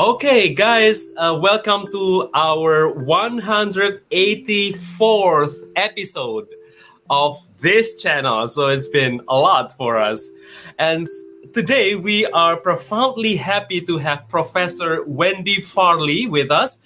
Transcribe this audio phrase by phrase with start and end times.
[0.00, 6.48] Okay, guys, uh, welcome to our 184th episode
[7.10, 8.48] of this channel.
[8.48, 10.30] So it's been a lot for us.
[10.78, 11.06] And
[11.52, 16.78] today we are profoundly happy to have Professor Wendy Farley with us,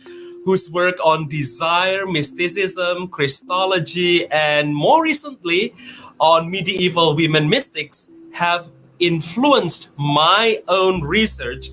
[0.44, 5.72] whose work on desire, mysticism, Christology, and more recently
[6.18, 11.68] on medieval women mystics have influenced my own research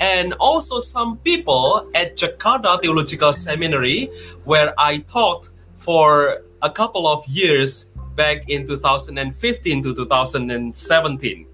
[0.00, 4.10] and also some people at Jakarta Theological Seminary,
[4.44, 11.46] where I taught for a couple of years back in 2015 to 2017.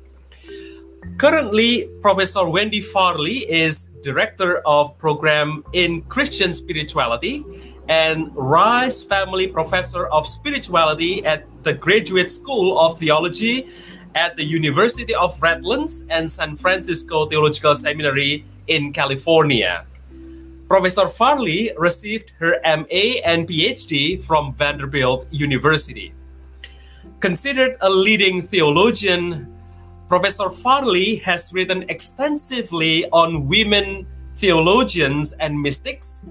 [1.16, 7.44] Currently, Professor Wendy Farley is Director of Program in Christian Spirituality
[7.88, 13.68] and Rice Family Professor of Spirituality at the Graduate School of Theology
[14.14, 19.86] at the University of Redlands and San Francisco Theological Seminary in California.
[20.68, 26.12] Professor Farley received her MA and PhD from Vanderbilt University.
[27.20, 29.52] Considered a leading theologian,
[30.08, 36.26] Professor Farley has written extensively on women theologians and mystics,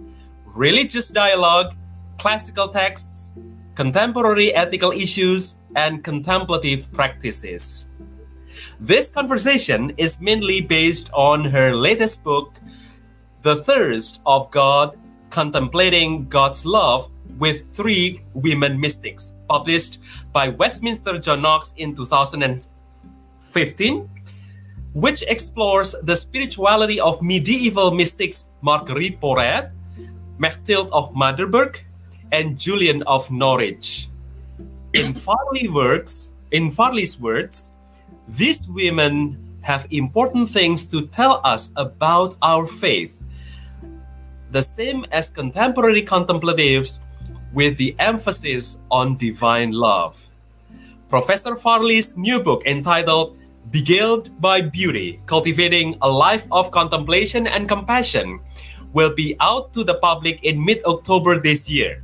[0.46, 1.76] religious dialogue,
[2.18, 3.32] classical texts,
[3.78, 7.90] contemporary ethical issues, and contemplative practices.
[8.80, 12.56] This conversation is mainly based on her latest book,
[13.44, 14.98] The Thirst of God
[15.30, 20.00] Contemplating God's Love with Three Women Mystics, published
[20.34, 24.10] by Westminster John Knox in 2015,
[24.94, 29.70] which explores the spirituality of medieval mystics Marguerite Porete,
[30.40, 31.87] Mechtild of Magdeburg,
[32.32, 34.08] and Julian of Norwich.
[34.94, 37.74] In Farley words, in Farley's words,
[38.28, 43.22] these women have important things to tell us about our faith,
[44.52, 47.00] the same as contemporary contemplatives
[47.54, 50.28] with the emphasis on divine love.
[51.10, 53.38] Professor Farley's new book entitled
[53.72, 58.40] Beguiled by Beauty Cultivating a Life of Contemplation and Compassion
[58.94, 62.04] will be out to the public in mid October this year.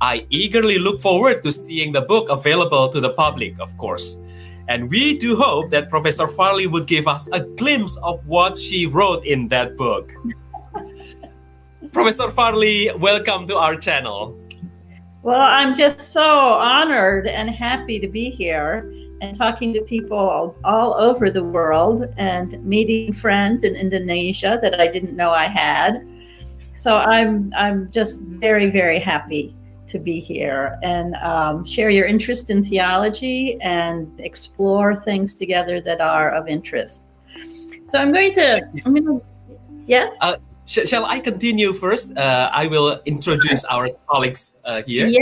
[0.00, 4.18] I eagerly look forward to seeing the book available to the public, of course.
[4.68, 8.84] And we do hope that Professor Farley would give us a glimpse of what she
[8.84, 10.12] wrote in that book.
[11.92, 14.36] Professor Farley, welcome to our channel.
[15.22, 18.92] Well, I'm just so honored and happy to be here
[19.22, 24.88] and talking to people all, over the world and meeting friends in Indonesia that I
[24.88, 26.06] didn't know I had.
[26.74, 29.56] So I'm I'm just very very happy
[29.88, 36.00] to be here and um, share your interest in theology and explore things together that
[36.00, 37.08] are of interest.
[37.86, 39.22] So I'm going to, I'm going to
[39.86, 40.18] yes?
[40.20, 40.36] Uh,
[40.66, 42.16] sh- shall I continue first?
[42.16, 45.06] Uh, I will introduce our colleagues uh, here.
[45.06, 45.20] Yeah.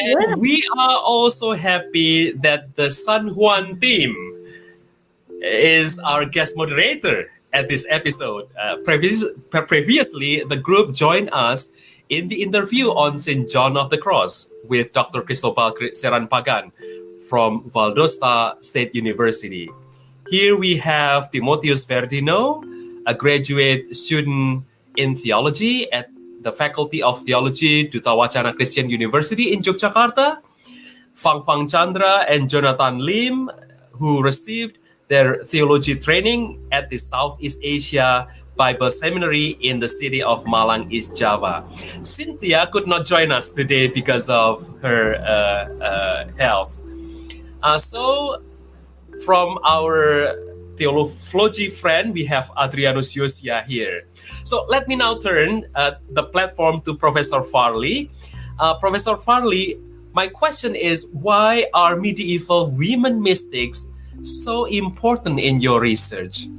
[0.00, 0.34] And yeah.
[0.36, 4.14] we are also happy that the San Juan team
[5.42, 8.48] is our guest moderator at this episode.
[8.58, 11.72] Uh, previous, previously, the group joined us
[12.08, 13.48] in the interview on St.
[13.48, 15.22] John of the Cross with Dr.
[15.22, 16.72] Cristobal Serrán-Pagán
[17.28, 19.68] from Valdosta State University.
[20.30, 22.64] Here we have Timotheus Verdino,
[23.06, 24.64] a graduate student
[24.96, 26.08] in theology at
[26.40, 30.40] the Faculty of Theology Duta Wacana Christian University in Yogyakarta.
[31.12, 33.50] Fang Fang Chandra and Jonathan Lim,
[33.92, 40.44] who received their theology training at the Southeast Asia Bible Seminary in the city of
[40.44, 41.62] Malang, East Java.
[42.02, 46.80] Cynthia could not join us today because of her uh, uh, health.
[47.62, 48.42] Uh, so,
[49.24, 50.34] from our
[50.76, 54.02] theology friend, we have Adrianus Yosia here.
[54.42, 58.10] So, let me now turn uh, the platform to Professor Farley.
[58.58, 59.78] Uh, Professor Farley,
[60.12, 63.86] my question is why are medieval women mystics
[64.22, 66.50] so important in your research?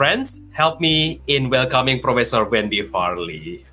[0.00, 3.66] Friends, help me in welcoming Professor Wendy Farley.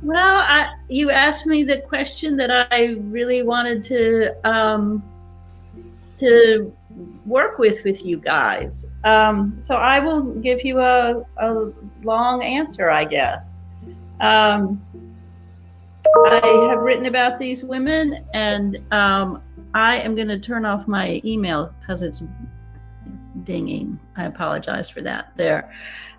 [0.00, 5.02] Well, I, you asked me the question that I really wanted to um,
[6.18, 6.72] to
[7.26, 8.86] work with with you guys.
[9.02, 11.72] Um, so I will give you a, a
[12.04, 13.58] long answer, I guess.
[14.20, 14.80] Um,
[16.26, 19.42] I have written about these women, and um,
[19.74, 22.22] I am going to turn off my email because it's
[23.44, 23.98] dinging.
[24.16, 25.72] I apologize for that there.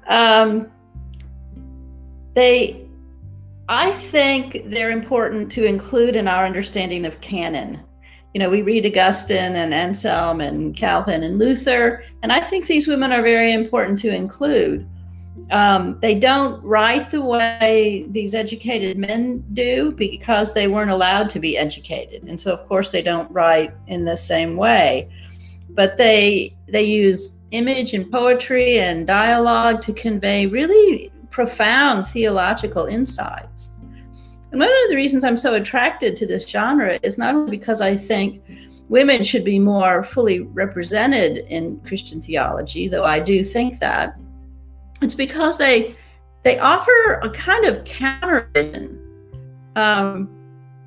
[0.07, 0.71] Um,
[2.33, 2.85] they,
[3.67, 7.81] I think they're important to include in our understanding of canon
[8.33, 12.87] you know, we read Augustine and Anselm and Calvin and Luther, and I think these
[12.87, 14.87] women are very important to include.
[15.49, 21.39] Um, they don't write the way these educated men do because they weren't allowed to
[21.39, 25.09] be educated, and so of course they don't write in the same way.
[25.75, 33.75] But they they use image and poetry and dialogue to convey really profound theological insights.
[34.51, 37.81] And one of the reasons I'm so attracted to this genre is not only because
[37.81, 38.43] I think
[38.89, 44.17] women should be more fully represented in Christian theology, though I do think that,
[45.01, 45.95] it's because they
[46.43, 48.49] they offer a kind of counter
[49.75, 50.29] um,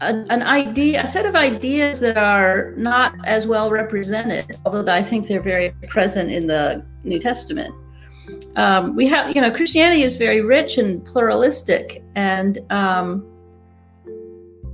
[0.01, 5.27] an idea, a set of ideas that are not as well represented, although I think
[5.27, 7.75] they're very present in the New Testament.
[8.57, 13.25] Um, we have, you know, Christianity is very rich and pluralistic, and um,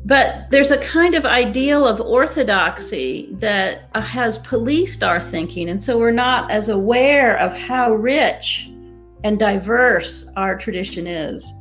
[0.05, 5.99] but there's a kind of ideal of orthodoxy that has policed our thinking, and so
[5.99, 8.71] we're not as aware of how rich
[9.25, 11.53] and diverse our tradition is.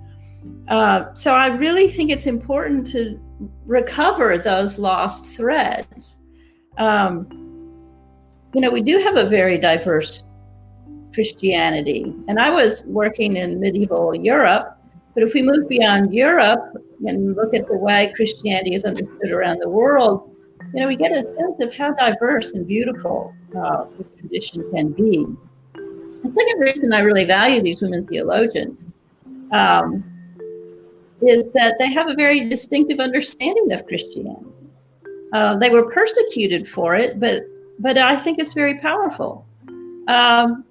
[0.69, 3.19] Uh, so I really think it's important to
[3.65, 6.17] recover those lost threads.
[6.77, 7.27] Um,
[8.53, 10.23] you know, we do have a very diverse
[11.13, 14.79] Christianity, and I was working in medieval Europe
[15.19, 19.59] but if we move beyond Europe and look at the way Christianity is understood around
[19.59, 20.33] the world,
[20.73, 24.93] you know, we get a sense of how diverse and beautiful uh, this tradition can
[24.93, 25.25] be.
[25.73, 28.83] The second reason I really value these women theologians
[29.51, 30.03] um,
[31.21, 34.45] is that they have a very distinctive understanding of Christianity.
[35.33, 37.43] Uh, they were persecuted for it, but
[37.79, 39.45] but I think it's very powerful.
[40.07, 40.65] Um,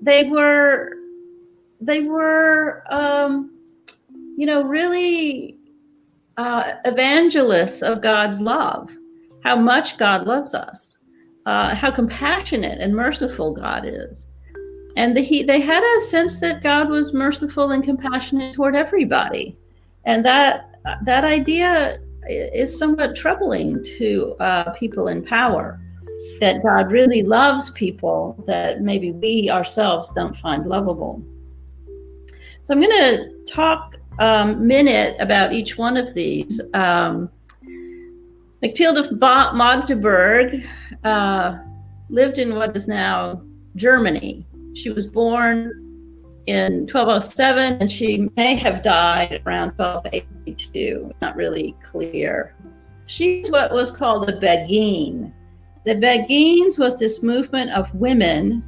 [0.00, 0.96] they were
[1.80, 3.52] they were um,
[4.36, 5.56] you know, really
[6.36, 8.90] uh, evangelists of God's love,
[9.44, 10.96] how much God loves us,
[11.46, 14.26] uh, how compassionate and merciful God is.
[14.96, 19.56] And the, he, they had a sense that God was merciful and compassionate toward everybody.
[20.04, 25.80] And that, that idea is somewhat troubling to uh, people in power
[26.40, 31.22] that God really loves people that maybe we ourselves don't find lovable.
[32.62, 36.60] So I'm going to talk um, a minute about each one of these.
[36.74, 37.30] Um,
[38.96, 39.10] of
[39.54, 40.64] Magdeburg
[41.02, 41.58] uh,
[42.08, 43.42] lived in what is now
[43.74, 44.46] Germany.
[44.74, 45.81] She was born
[46.46, 51.12] in 1207 and she may have died around 1282.
[51.20, 52.54] Not really clear.
[53.06, 55.32] She's what was called a Beguine.
[55.84, 58.62] The Beguines was this movement of women,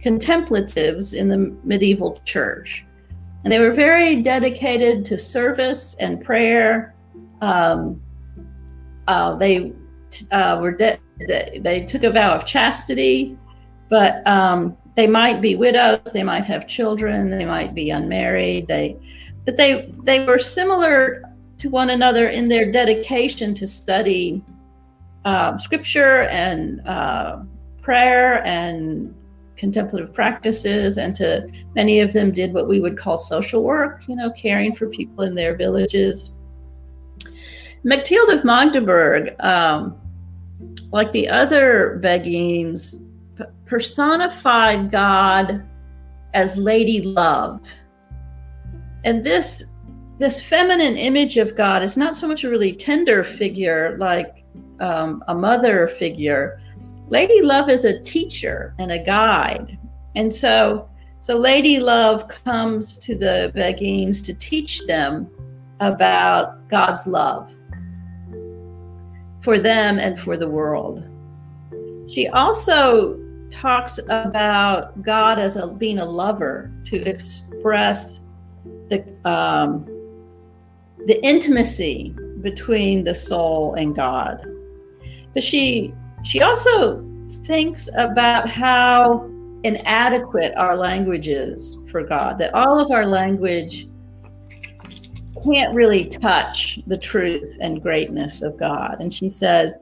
[0.00, 2.84] contemplatives in the medieval church.
[3.44, 6.94] And they were very dedicated to service and prayer.
[7.40, 8.00] Um,
[9.08, 9.72] uh, they
[10.30, 13.36] uh, were de- they, they, took a vow of chastity,
[13.88, 18.68] but um, they might be widows, they might have children, they might be unmarried.
[18.68, 18.98] They,
[19.44, 21.22] but they they were similar
[21.58, 24.42] to one another in their dedication to study
[25.24, 27.38] uh, scripture and uh,
[27.80, 29.14] prayer and
[29.56, 34.16] contemplative practices and to many of them did what we would call social work you
[34.16, 36.32] know caring for people in their villages
[37.84, 40.00] Mechtilde of Magdeburg um,
[40.90, 43.01] like the other Beguines
[43.72, 45.66] personified God
[46.34, 47.66] as lady love
[49.04, 49.64] and this
[50.18, 54.44] this feminine image of God is not so much a really tender figure like
[54.80, 56.60] um, a mother figure
[57.08, 59.78] Lady Love is a teacher and a guide.
[60.16, 60.86] And so
[61.20, 65.30] so Lady Love comes to the Beguines to teach them
[65.80, 67.54] about God's love
[69.40, 71.08] for them and for the world.
[72.06, 73.18] She also
[73.52, 78.20] talks about God as a, being a lover to express
[78.88, 79.84] the um,
[81.06, 84.44] the intimacy between the soul and God.
[85.34, 85.94] But she
[86.24, 87.04] she also
[87.44, 89.28] thinks about how
[89.64, 93.88] inadequate our language is for God, that all of our language
[95.44, 98.96] can't really touch the truth and greatness of God.
[99.00, 99.78] And she says,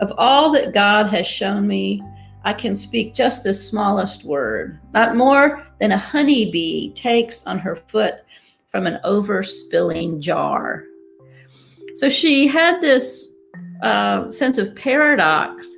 [0.00, 2.02] Of all that God has shown me,
[2.44, 7.76] I can speak just the smallest word, not more than a honeybee takes on her
[7.76, 8.24] foot
[8.68, 10.84] from an overspilling jar.
[11.94, 13.34] So she had this
[13.82, 15.68] uh, sense of paradox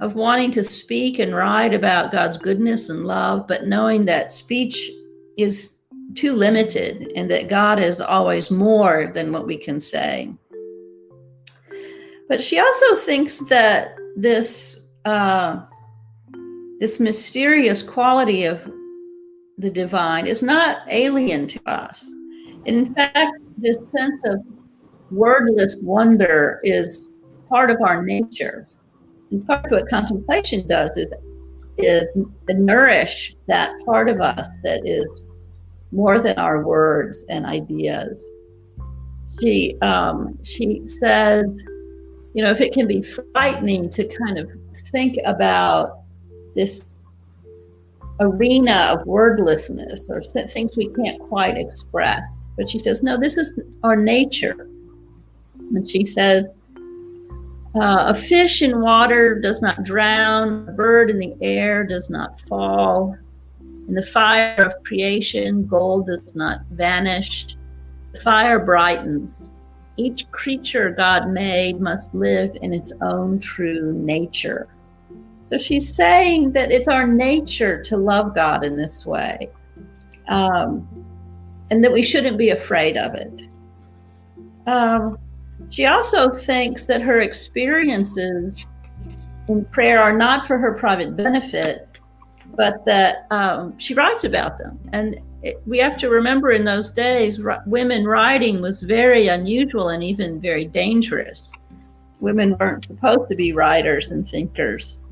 [0.00, 4.90] of wanting to speak and write about God's goodness and love, but knowing that speech
[5.36, 5.80] is
[6.14, 10.32] too limited and that God is always more than what we can say.
[12.28, 15.64] but she also thinks that this uh,
[16.80, 18.72] this mysterious quality of
[19.58, 22.10] the divine is not alien to us.
[22.64, 24.40] In fact, this sense of
[25.10, 27.08] wordless wonder is
[27.50, 28.66] part of our nature.
[29.30, 31.14] And part of what contemplation does is
[31.76, 32.06] is
[32.48, 35.26] nourish that part of us that is
[35.92, 38.26] more than our words and ideas.
[39.40, 41.64] She um, she says,
[42.34, 44.50] you know, if it can be frightening to kind of
[44.90, 45.99] think about
[46.54, 46.96] this
[48.20, 52.48] arena of wordlessness or things we can't quite express.
[52.56, 54.68] But she says, no, this is our nature.
[55.74, 56.52] And she says,
[57.74, 62.40] uh, a fish in water does not drown, a bird in the air does not
[62.42, 63.16] fall.
[63.60, 67.56] In the fire of creation, gold does not vanish.
[68.12, 69.52] The fire brightens.
[69.96, 74.68] Each creature God made must live in its own true nature.
[75.50, 79.50] So she's saying that it's our nature to love God in this way,
[80.28, 80.88] um,
[81.70, 83.42] and that we shouldn't be afraid of it.
[84.66, 85.18] Um,
[85.68, 88.66] she also thinks that her experiences
[89.48, 91.88] in prayer are not for her private benefit,
[92.54, 94.78] but that um, she writes about them.
[94.92, 99.88] And it, we have to remember in those days, r- women writing was very unusual
[99.88, 101.52] and even very dangerous.
[102.20, 105.02] Women weren't supposed to be writers and thinkers.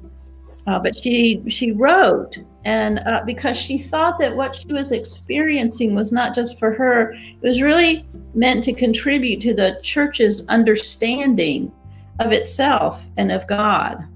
[0.68, 5.94] Uh, but she she wrote, and uh, because she thought that what she was experiencing
[5.94, 11.72] was not just for her, it was really meant to contribute to the church's understanding
[12.18, 14.06] of itself and of God.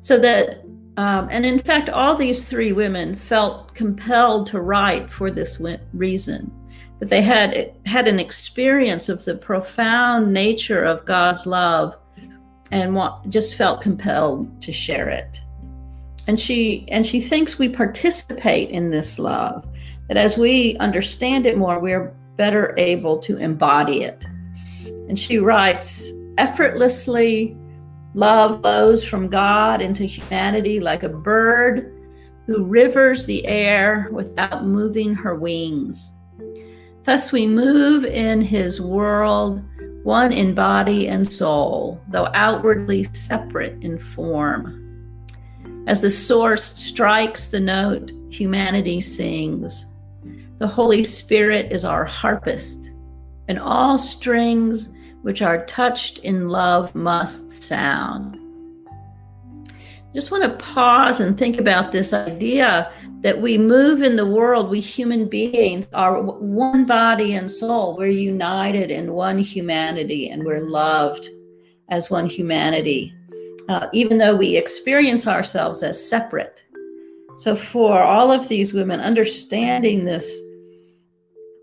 [0.00, 0.62] So that,
[0.96, 5.60] um, and in fact, all these three women felt compelled to write for this
[5.92, 6.52] reason
[7.00, 11.96] that they had had an experience of the profound nature of God's love
[12.70, 12.98] and
[13.28, 15.40] just felt compelled to share it.
[16.26, 19.66] And she and she thinks we participate in this love.
[20.08, 24.24] That as we understand it more, we're better able to embody it.
[25.08, 27.56] And she writes, effortlessly,
[28.14, 31.92] love flows from God into humanity like a bird
[32.46, 36.16] who rivers the air without moving her wings.
[37.04, 39.62] Thus we move in his world
[40.02, 44.76] one in body and soul, though outwardly separate in form.
[45.86, 49.96] As the source strikes the note, humanity sings.
[50.56, 52.92] The Holy Spirit is our harpist,
[53.48, 54.90] and all strings
[55.22, 58.39] which are touched in love must sound.
[60.14, 64.68] Just want to pause and think about this idea that we move in the world,
[64.68, 67.96] we human beings are one body and soul.
[67.96, 71.28] We're united in one humanity and we're loved
[71.90, 73.14] as one humanity,
[73.68, 76.64] uh, even though we experience ourselves as separate.
[77.36, 80.42] So, for all of these women, understanding this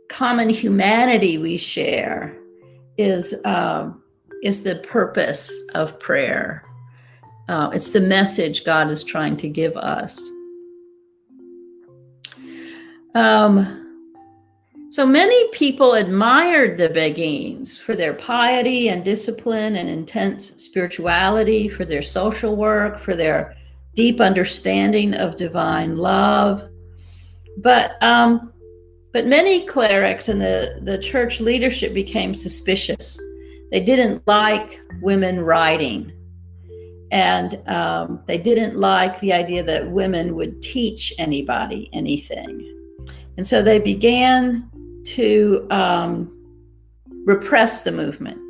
[0.10, 2.38] common humanity we share
[2.98, 3.92] is, uh,
[4.42, 6.64] is the purpose of prayer.
[7.48, 10.22] Uh, it's the message God is trying to give us.
[13.16, 13.84] Um,
[14.90, 21.84] so many people admired the Beguines for their piety and discipline and intense spirituality, for
[21.84, 23.56] their social work, for their
[23.96, 26.70] deep understanding of divine love.
[27.58, 28.54] But um,
[29.14, 33.20] but many clerics and the, the church leadership became suspicious.
[33.72, 36.12] They didn't like women writing.
[37.12, 42.74] And um, they didn't like the idea that women would teach anybody anything.
[43.38, 44.70] And so they began
[45.06, 46.34] to um,
[47.26, 48.42] repress the movement.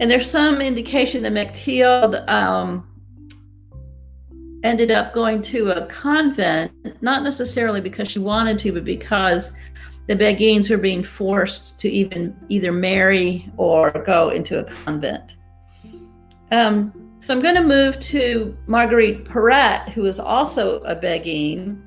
[0.00, 2.86] And there's some indication that Mechtild um,
[4.62, 9.56] ended up going to a convent, not necessarily because she wanted to, but because
[10.06, 15.36] the Beguines were being forced to even either marry or go into a convent.
[16.50, 21.80] Um, so I'm going to move to Marguerite Porete, who is also a Beguine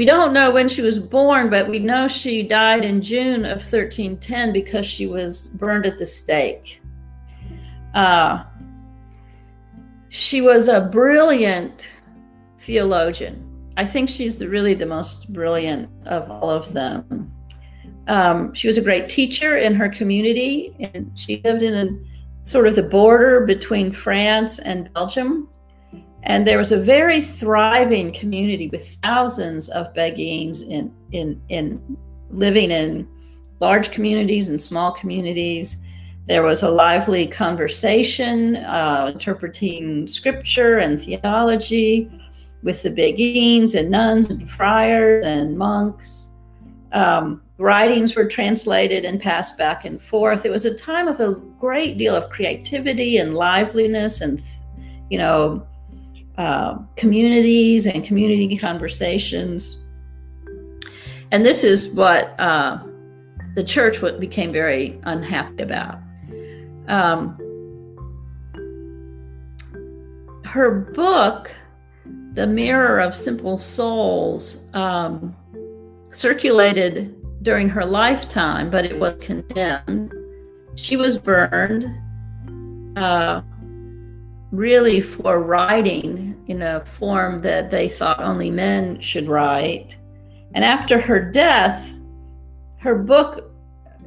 [0.00, 3.58] we don't know when she was born, but we know she died in June of
[3.58, 6.80] 1310 because she was burned at the stake.
[7.94, 8.44] Uh,
[10.08, 11.90] she was a brilliant
[12.60, 13.46] theologian.
[13.76, 17.32] I think she's the, really the most brilliant of all of them.
[18.06, 22.09] Um, she was a great teacher in her community, and she lived in a,
[22.50, 25.48] sort of the border between France and Belgium.
[26.24, 31.96] And there was a very thriving community with thousands of Beguines in, in, in
[32.28, 33.08] living in
[33.60, 35.86] large communities and small communities.
[36.26, 42.10] There was a lively conversation, uh, interpreting scripture and theology
[42.62, 46.32] with the beguines and nuns and friars and monks.
[46.92, 50.46] Um, writings were translated and passed back and forth.
[50.46, 54.42] It was a time of a great deal of creativity and liveliness and,
[55.10, 55.66] you know,
[56.38, 59.84] uh, communities and community conversations.
[61.32, 62.78] And this is what uh,
[63.54, 65.98] the church became very unhappy about.
[66.88, 67.36] Um,
[70.46, 71.50] her book,
[72.32, 75.36] The Mirror of Simple Souls, um,
[76.10, 80.12] circulated during her lifetime, but it was condemned.
[80.76, 81.86] She was burned.
[82.96, 83.42] Uh,
[84.52, 89.96] really for writing in a form that they thought only men should write.
[90.54, 92.00] And after her death,
[92.78, 93.52] her book,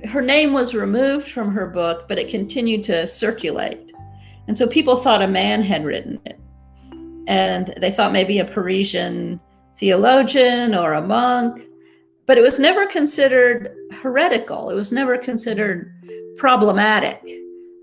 [0.05, 3.91] her name was removed from her book, but it continued to circulate.
[4.47, 6.39] And so people thought a man had written it.
[7.27, 9.39] And they thought maybe a Parisian
[9.77, 11.65] theologian or a monk,
[12.25, 14.69] but it was never considered heretical.
[14.69, 15.91] It was never considered
[16.37, 17.21] problematic.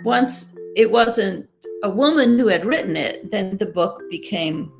[0.04, 1.48] Once it wasn't
[1.82, 4.72] a woman who had written it, then the book became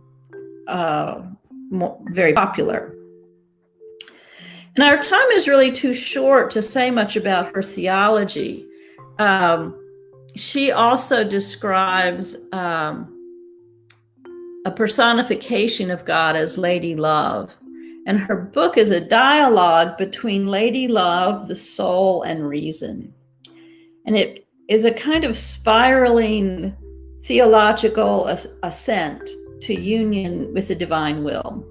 [0.69, 1.23] uh,
[1.71, 2.95] more, very popular.
[4.77, 8.67] And our time is really too short to say much about her theology.
[9.19, 9.77] Um,
[10.37, 13.17] she also describes um,
[14.65, 17.55] a personification of God as Lady Love.
[18.07, 23.13] And her book is a dialogue between Lady Love, the soul, and reason.
[24.07, 26.77] And it is a kind of spiraling
[27.25, 28.27] theological
[28.63, 29.29] ascent
[29.63, 31.67] to union with the divine will.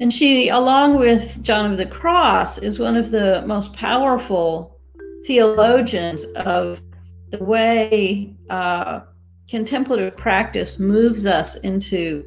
[0.00, 4.78] And she, along with John of the Cross, is one of the most powerful
[5.26, 6.80] theologians of
[7.30, 9.00] the way uh,
[9.48, 12.24] contemplative practice moves us into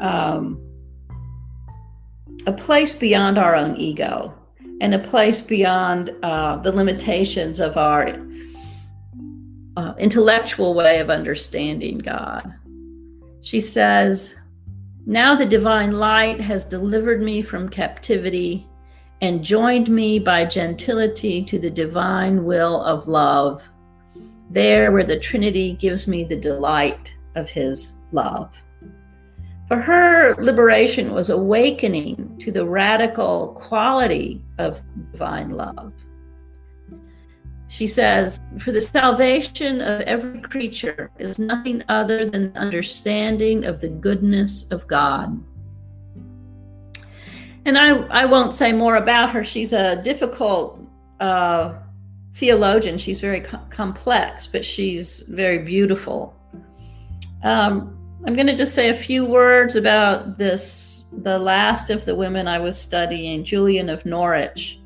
[0.00, 0.65] um,
[2.46, 4.34] a place beyond our own ego
[4.80, 8.16] and a place beyond uh, the limitations of our
[9.76, 12.54] uh, intellectual way of understanding God.
[13.40, 14.40] She says,
[15.06, 18.66] Now the divine light has delivered me from captivity
[19.20, 23.66] and joined me by gentility to the divine will of love,
[24.50, 28.62] there where the Trinity gives me the delight of his love.
[29.68, 35.92] For her, liberation was awakening to the radical quality of divine love.
[37.68, 43.80] She says, For the salvation of every creature is nothing other than the understanding of
[43.80, 45.42] the goodness of God.
[47.64, 49.42] And I, I won't say more about her.
[49.42, 50.80] She's a difficult
[51.18, 51.74] uh,
[52.34, 52.98] theologian.
[52.98, 56.36] She's very co- complex, but she's very beautiful.
[57.42, 62.14] Um, I'm going to just say a few words about this, the last of the
[62.14, 64.80] women I was studying, Julian of Norwich.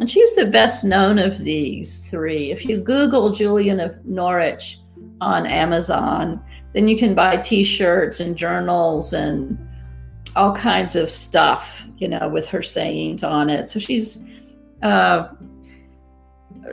[0.00, 2.50] And she's the best known of these three.
[2.50, 4.80] If you Google Julian of Norwich
[5.20, 9.56] on Amazon, then you can buy t shirts and journals and
[10.34, 13.66] all kinds of stuff, you know, with her sayings on it.
[13.68, 14.28] So she's,
[14.82, 15.28] uh,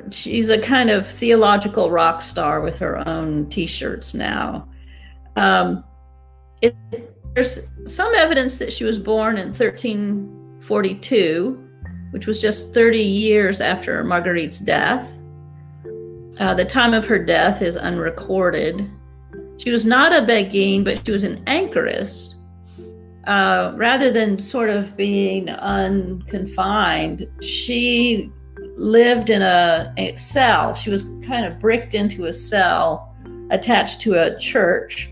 [0.10, 4.68] she's a kind of theological rock star with her own t-shirts now
[5.36, 5.84] um,
[6.62, 6.76] it,
[7.34, 11.70] there's some evidence that she was born in 1342,
[12.12, 15.18] which was just 30 years after Marguerite's death.
[16.40, 18.90] Uh, the time of her death is unrecorded.
[19.58, 22.36] She was not a Beguine, but she was an anchoress.
[23.28, 28.32] Uh, rather than sort of being unconfined, she
[28.76, 30.74] lived in a, a cell.
[30.74, 33.16] She was kind of bricked into a cell
[33.52, 35.12] attached to a church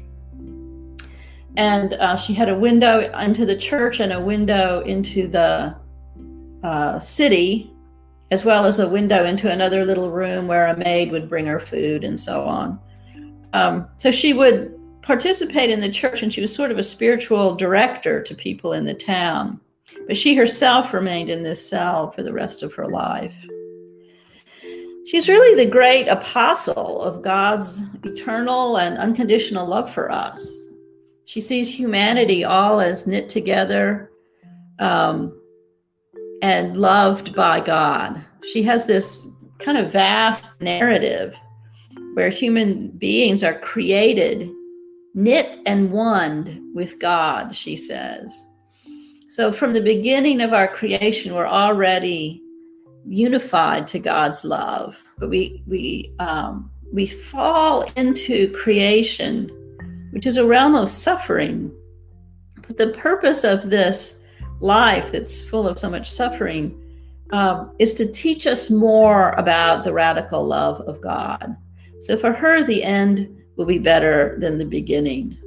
[1.60, 5.76] and uh, she had a window into the church and a window into the
[6.64, 7.70] uh, city,
[8.32, 11.60] as well as a window into another little room where a maid would bring her
[11.60, 12.80] food and so on.
[13.52, 17.56] Um, so she would participate in the church, and she was sort of a spiritual
[17.56, 19.60] director to people in the town.
[20.08, 23.36] But she herself remained in this cell for the rest of her life.
[25.08, 30.59] She's really the great apostle of God's eternal and unconditional love for us.
[31.30, 34.10] She sees humanity all as knit together
[34.80, 35.40] um,
[36.42, 38.20] and loved by God.
[38.52, 41.40] She has this kind of vast narrative
[42.16, 44.50] where human beings are created,
[45.14, 48.42] knit and one with God, she says.
[49.28, 52.42] So, from the beginning of our creation, we're already
[53.06, 59.52] unified to God's love, but we we um, we fall into creation,
[60.12, 61.72] which is a realm of suffering.
[62.68, 64.24] But the purpose of this
[64.60, 66.76] life that's full of so much suffering
[67.32, 71.56] um, is to teach us more about the radical love of God.
[72.02, 75.38] So for her, the end will be better than the beginning.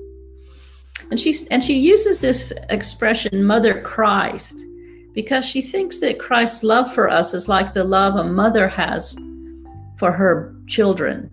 [1.10, 4.62] And she and she uses this expression, Mother Christ,
[5.12, 9.18] because she thinks that Christ's love for us is like the love a mother has
[9.98, 11.30] for her children.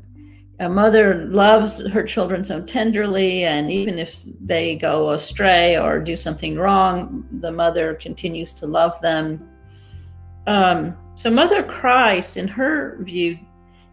[0.60, 6.18] A mother loves her children so tenderly, and even if they go astray or do
[6.18, 9.48] something wrong, the mother continues to love them.
[10.48, 13.40] Um, so, Mother Christ, in her view,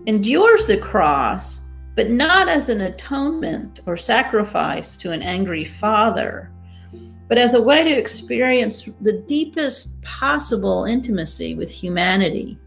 [0.06, 6.50] endures the cross, but not as an atonement or sacrifice to an angry father,
[7.28, 12.58] but as a way to experience the deepest possible intimacy with humanity.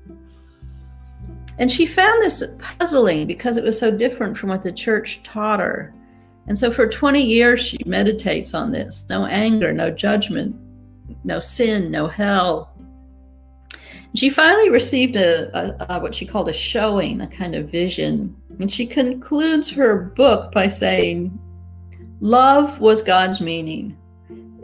[1.60, 5.60] And she found this puzzling because it was so different from what the church taught
[5.60, 5.93] her.
[6.48, 10.56] And so for 20 years, she meditates on this no anger, no judgment,
[11.26, 12.74] no sin, no hell.
[14.15, 18.36] She finally received a, a, a, what she called a showing, a kind of vision.
[18.60, 21.38] And she concludes her book by saying,
[22.22, 23.98] Love was God's meaning.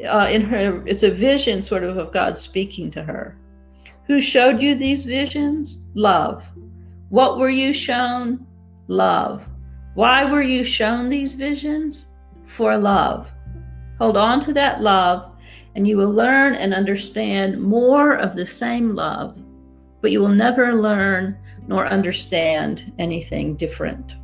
[0.10, 3.38] Uh, in her, it's a vision sort of of God speaking to her.
[4.08, 5.92] Who showed you these visions?
[5.94, 6.50] Love.
[7.16, 8.46] What were you shown?
[8.90, 9.48] Love.
[9.94, 12.08] Why were you shown these visions?
[12.44, 13.32] For love.
[14.00, 15.32] Hold on to that love,
[15.76, 19.42] and you will learn and understand more of the same love,
[20.02, 21.38] but you will never learn
[21.70, 24.18] nor understand anything different.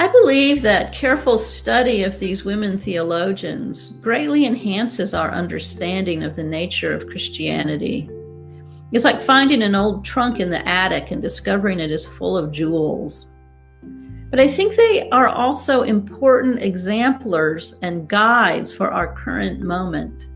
[0.00, 6.42] I believe that careful study of these women theologians greatly enhances our understanding of the
[6.42, 8.10] nature of Christianity
[8.92, 12.52] it's like finding an old trunk in the attic and discovering it is full of
[12.52, 13.34] jewels.
[14.30, 20.26] But I think they are also important exemplars and guides for our current moment.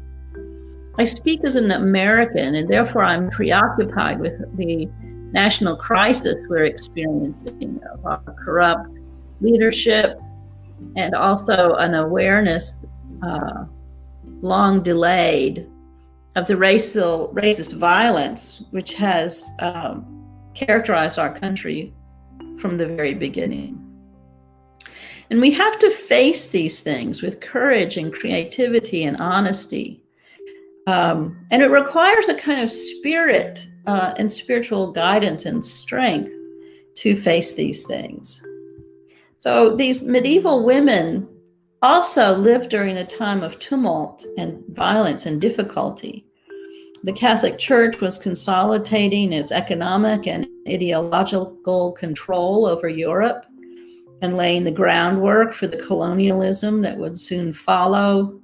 [0.98, 4.88] I speak as an American, and therefore I'm preoccupied with the
[5.32, 8.98] national crisis we're experiencing of our corrupt
[9.40, 10.20] leadership
[10.96, 12.82] and also an awareness
[13.22, 13.64] uh,
[14.42, 15.66] long delayed
[16.34, 20.06] of the racial racist violence which has um,
[20.54, 21.92] characterized our country
[22.58, 23.78] from the very beginning.
[25.30, 30.04] And we have to face these things with courage and creativity and honesty.
[30.86, 36.32] Um, and it requires a kind of spirit uh, and spiritual guidance and strength
[36.96, 38.46] to face these things.
[39.38, 41.26] So these medieval women
[41.82, 46.24] also lived during a time of tumult and violence and difficulty.
[47.04, 53.44] The Catholic Church was consolidating its economic and ideological control over Europe
[54.22, 58.40] and laying the groundwork for the colonialism that would soon follow.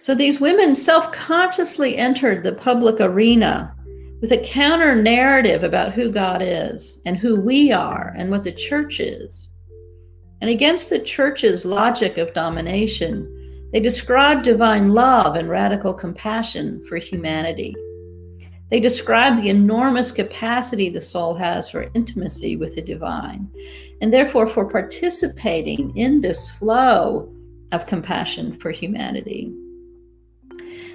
[0.00, 3.72] So these women self consciously entered the public arena
[4.20, 8.52] with a counter narrative about who God is and who we are and what the
[8.52, 9.48] church is.
[10.40, 13.32] And against the church's logic of domination,
[13.72, 17.74] they describe divine love and radical compassion for humanity.
[18.70, 23.48] They describe the enormous capacity the soul has for intimacy with the divine,
[24.00, 27.32] and therefore for participating in this flow
[27.72, 29.54] of compassion for humanity.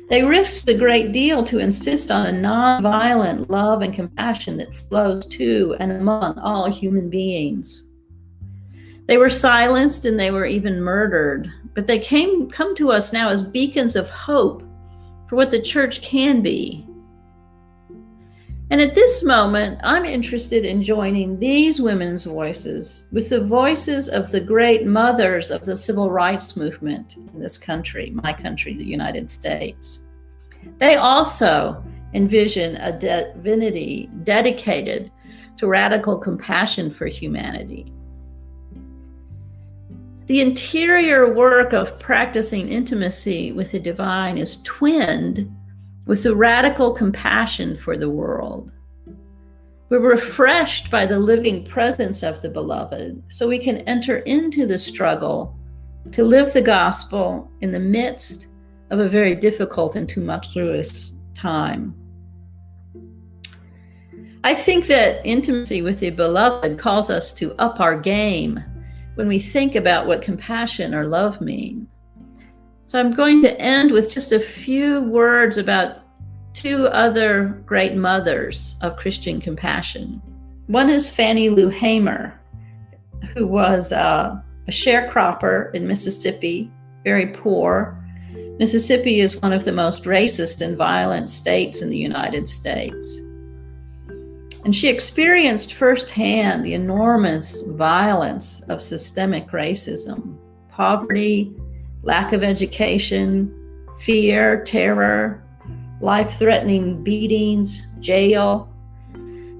[0.09, 5.25] They risked a great deal to insist on a nonviolent love and compassion that flows
[5.27, 7.90] to and among all human beings.
[9.11, 13.27] They were silenced and they were even murdered, but they came come to us now
[13.27, 14.63] as beacons of hope
[15.27, 16.87] for what the church can be.
[18.69, 24.31] And at this moment, I'm interested in joining these women's voices with the voices of
[24.31, 29.29] the great mothers of the civil rights movement in this country, my country, the United
[29.29, 30.07] States.
[30.77, 35.11] They also envision a divinity dedicated
[35.57, 37.91] to radical compassion for humanity.
[40.31, 45.53] The interior work of practicing intimacy with the divine is twinned
[46.05, 48.71] with the radical compassion for the world.
[49.89, 54.77] We're refreshed by the living presence of the beloved, so we can enter into the
[54.77, 55.59] struggle
[56.11, 58.47] to live the gospel in the midst
[58.89, 61.93] of a very difficult and tumultuous time.
[64.45, 68.63] I think that intimacy with the beloved calls us to up our game
[69.21, 71.87] when we think about what compassion or love mean.
[72.85, 75.99] So I'm going to end with just a few words about
[76.53, 80.23] two other great mothers of Christian compassion.
[80.65, 82.41] One is Fannie Lou Hamer,
[83.35, 86.71] who was uh, a sharecropper in Mississippi,
[87.03, 88.03] very poor.
[88.57, 93.21] Mississippi is one of the most racist and violent states in the United States.
[94.63, 100.37] And she experienced firsthand the enormous violence of systemic racism,
[100.69, 101.55] poverty,
[102.03, 103.53] lack of education,
[104.01, 105.43] fear, terror,
[105.99, 108.71] life threatening beatings, jail.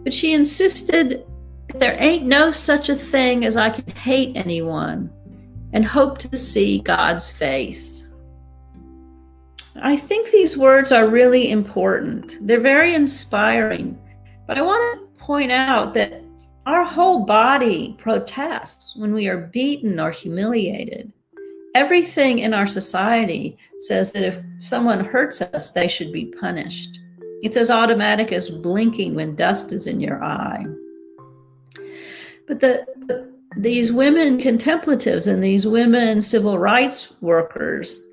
[0.03, 1.25] But she insisted
[1.75, 5.11] there ain't no such a thing as I can hate anyone
[5.73, 8.07] and hope to see God's face.
[9.81, 12.35] I think these words are really important.
[12.45, 13.97] They're very inspiring.
[14.51, 16.25] But I want to point out that
[16.65, 21.13] our whole body protests when we are beaten or humiliated.
[21.73, 26.99] Everything in our society says that if someone hurts us, they should be punished.
[27.41, 30.65] It's as automatic as blinking when dust is in your eye.
[32.45, 38.03] But the, these women contemplatives and these women civil rights workers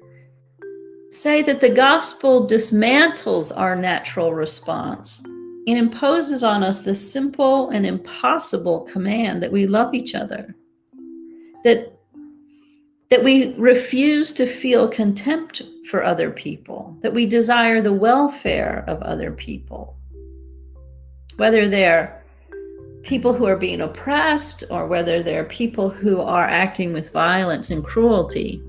[1.11, 5.20] say that the gospel dismantles our natural response
[5.66, 10.55] and imposes on us the simple and impossible command that we love each other.
[11.64, 11.92] That
[13.11, 19.01] that we refuse to feel contempt for other people, that we desire the welfare of
[19.01, 19.97] other people,
[21.38, 22.23] whether they're
[23.03, 27.83] people who are being oppressed or whether they're people who are acting with violence and
[27.85, 28.62] cruelty.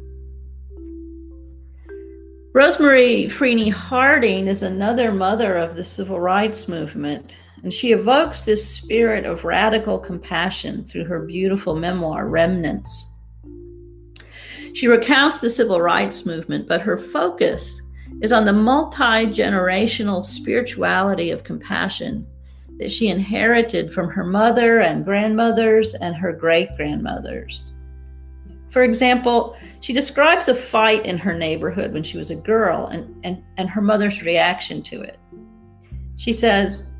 [2.60, 8.69] Rosemary Freeney Harding is another mother of the civil rights movement, and she evokes this
[8.69, 13.13] spirit of radical compassion through her beautiful memoir, Remnants.
[14.74, 17.82] She recounts the civil rights movement, but her focus
[18.22, 22.28] is on the multi generational spirituality of compassion
[22.78, 27.74] that she inherited from her mother and grandmothers and her great grandmothers.
[28.69, 33.13] For example, she describes a fight in her neighborhood when she was a girl and,
[33.23, 35.17] and, and her mother's reaction to it.
[36.17, 36.91] She says,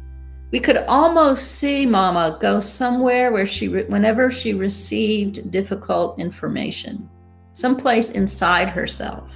[0.52, 7.08] We could almost see Mama go somewhere where she, whenever she received difficult information,
[7.54, 9.30] someplace inside herself.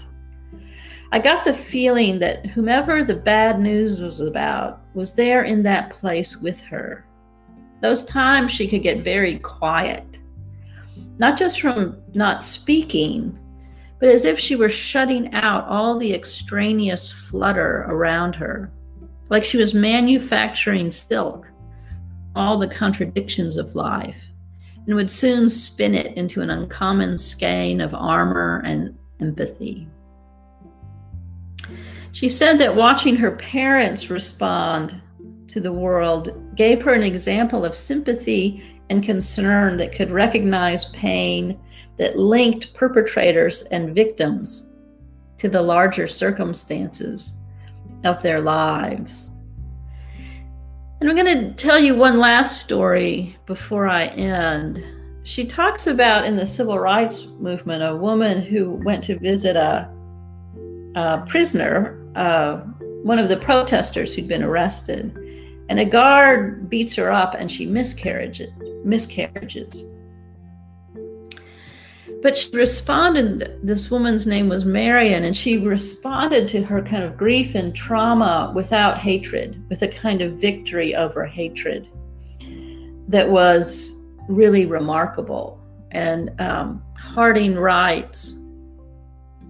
[1.11, 5.91] I got the feeling that whomever the bad news was about was there in that
[5.91, 7.05] place with her.
[7.81, 10.19] Those times she could get very quiet,
[11.17, 13.39] not just from not speaking,
[13.99, 18.71] but as if she were shutting out all the extraneous flutter around her,
[19.29, 21.49] like she was manufacturing silk,
[22.35, 24.21] all the contradictions of life,
[24.85, 29.87] and would soon spin it into an uncommon skein of armor and empathy.
[32.11, 35.01] She said that watching her parents respond
[35.47, 41.59] to the world gave her an example of sympathy and concern that could recognize pain
[41.97, 44.75] that linked perpetrators and victims
[45.37, 47.39] to the larger circumstances
[48.03, 49.45] of their lives.
[50.99, 54.83] And I'm going to tell you one last story before I end.
[55.23, 59.89] She talks about in the civil rights movement a woman who went to visit a,
[60.95, 62.57] a prisoner uh,
[63.03, 65.13] one of the protesters who'd been arrested,
[65.73, 68.53] and a guard beats her up and she miscarriages.
[68.85, 69.83] miscarriages.
[72.21, 77.17] But she responded, this woman's name was Marion, and she responded to her kind of
[77.17, 81.89] grief and trauma without hatred, with a kind of victory over hatred
[83.07, 85.59] that was really remarkable.
[85.89, 88.42] And um, Harding writes,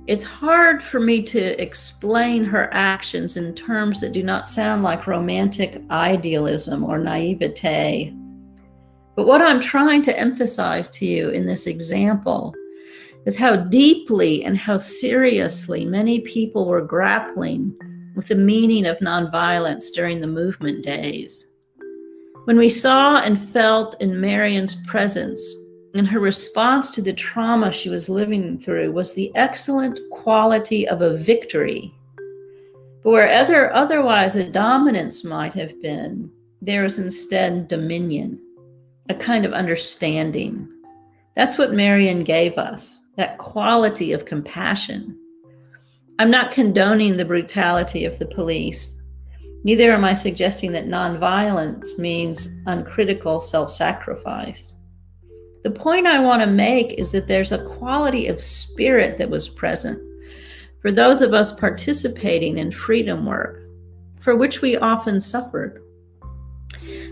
[0.05, 5.07] it's hard for me to explain her actions in terms that do not sound like
[5.07, 8.13] romantic idealism or naivete.
[9.15, 12.53] But what I'm trying to emphasize to you in this example
[13.25, 17.73] is how deeply and how seriously many people were grappling
[18.15, 21.49] with the meaning of nonviolence during the movement days.
[22.43, 25.41] When we saw and felt in Marion's presence
[25.93, 31.01] and her response to the trauma she was living through was the excellent quality of
[31.01, 31.93] a victory.
[33.03, 38.41] But where other, otherwise a dominance might have been, there is instead dominion,
[39.09, 40.67] a kind of understanding.
[41.35, 45.19] That's what Marion gave us, that quality of compassion.
[46.17, 48.99] I'm not condoning the brutality of the police.
[49.63, 54.72] Neither am I suggesting that nonviolence means uncritical self sacrifice.
[55.63, 59.47] The point I want to make is that there's a quality of spirit that was
[59.47, 60.01] present
[60.81, 63.63] for those of us participating in freedom work,
[64.19, 65.81] for which we often suffered.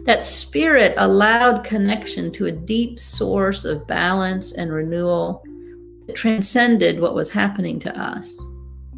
[0.06, 5.44] That spirit allowed connection to a deep source of balance and renewal
[6.08, 8.38] that transcended what was happening to us.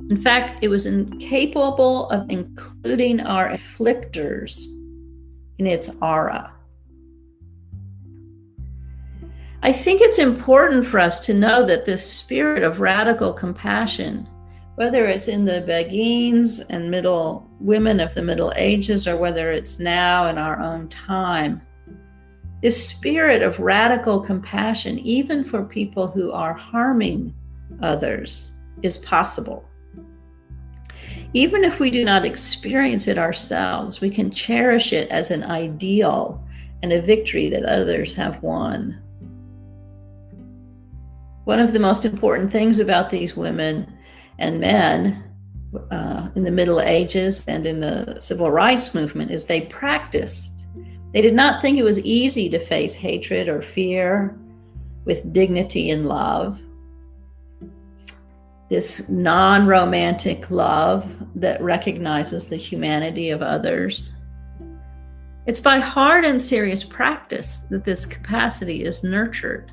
[0.10, 4.68] In fact, it was incapable of including our afflictors
[5.60, 6.53] in its aura.
[9.66, 14.28] I think it's important for us to know that this spirit of radical compassion,
[14.76, 19.80] whether it's in the Beguines and middle women of the Middle Ages or whether it's
[19.80, 21.62] now in our own time,
[22.62, 27.34] this spirit of radical compassion, even for people who are harming
[27.82, 29.64] others, is possible.
[31.32, 36.46] Even if we do not experience it ourselves, we can cherish it as an ideal
[36.82, 39.00] and a victory that others have won.
[41.46, 43.92] One of the most important things about these women
[44.40, 45.24] and men
[45.92, 50.66] uh, in the Middle Ages and in the civil rights movement is they practiced.
[51.12, 54.38] They did not think it was easy to face hatred or fear
[55.06, 56.62] with dignity and love.
[58.70, 64.16] This non romantic love that recognizes the humanity of others.
[65.46, 69.73] It's by hard and serious practice that this capacity is nurtured.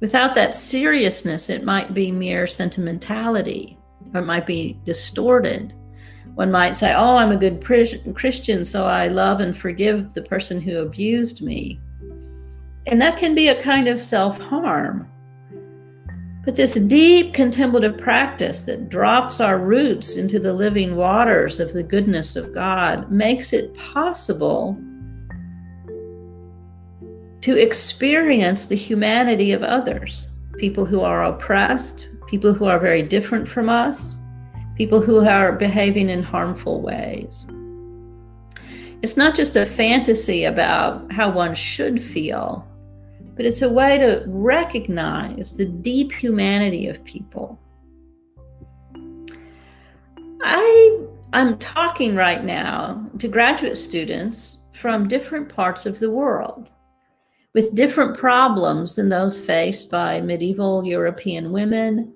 [0.00, 3.78] Without that seriousness, it might be mere sentimentality
[4.12, 5.72] or it might be distorted.
[6.34, 10.60] One might say, Oh, I'm a good Christian, so I love and forgive the person
[10.60, 11.80] who abused me.
[12.86, 15.10] And that can be a kind of self harm.
[16.44, 21.82] But this deep contemplative practice that drops our roots into the living waters of the
[21.82, 24.78] goodness of God makes it possible
[27.46, 33.48] to experience the humanity of others people who are oppressed, people who are very different
[33.48, 34.18] from us,
[34.74, 37.46] people who are behaving in harmful ways.
[39.00, 42.66] It's not just a fantasy about how one should feel,
[43.36, 47.60] but it's a way to recognize the deep humanity of people.
[50.42, 50.98] I
[51.32, 56.72] I'm talking right now to graduate students from different parts of the world
[57.56, 62.12] with different problems than those faced by medieval European women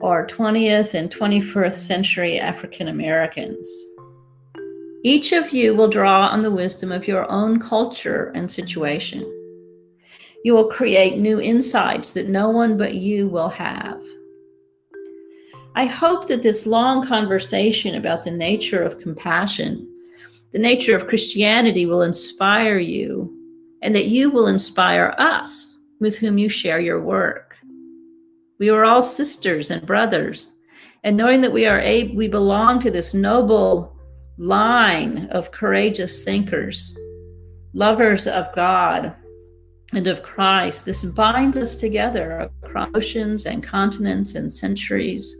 [0.00, 3.70] or 20th and 21st century African Americans.
[5.04, 9.20] Each of you will draw on the wisdom of your own culture and situation.
[10.42, 14.00] You will create new insights that no one but you will have.
[15.74, 19.86] I hope that this long conversation about the nature of compassion,
[20.52, 23.41] the nature of Christianity, will inspire you
[23.82, 27.56] and that you will inspire us with whom you share your work.
[28.58, 30.56] We are all sisters and brothers,
[31.04, 33.96] and knowing that we are a, we belong to this noble
[34.38, 36.96] line of courageous thinkers,
[37.74, 39.14] lovers of God
[39.92, 45.36] and of Christ, this binds us together across oceans and continents and centuries.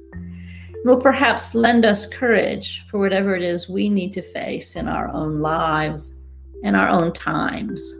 [0.84, 5.08] Will perhaps lend us courage for whatever it is we need to face in our
[5.08, 6.28] own lives
[6.64, 7.94] and our own times.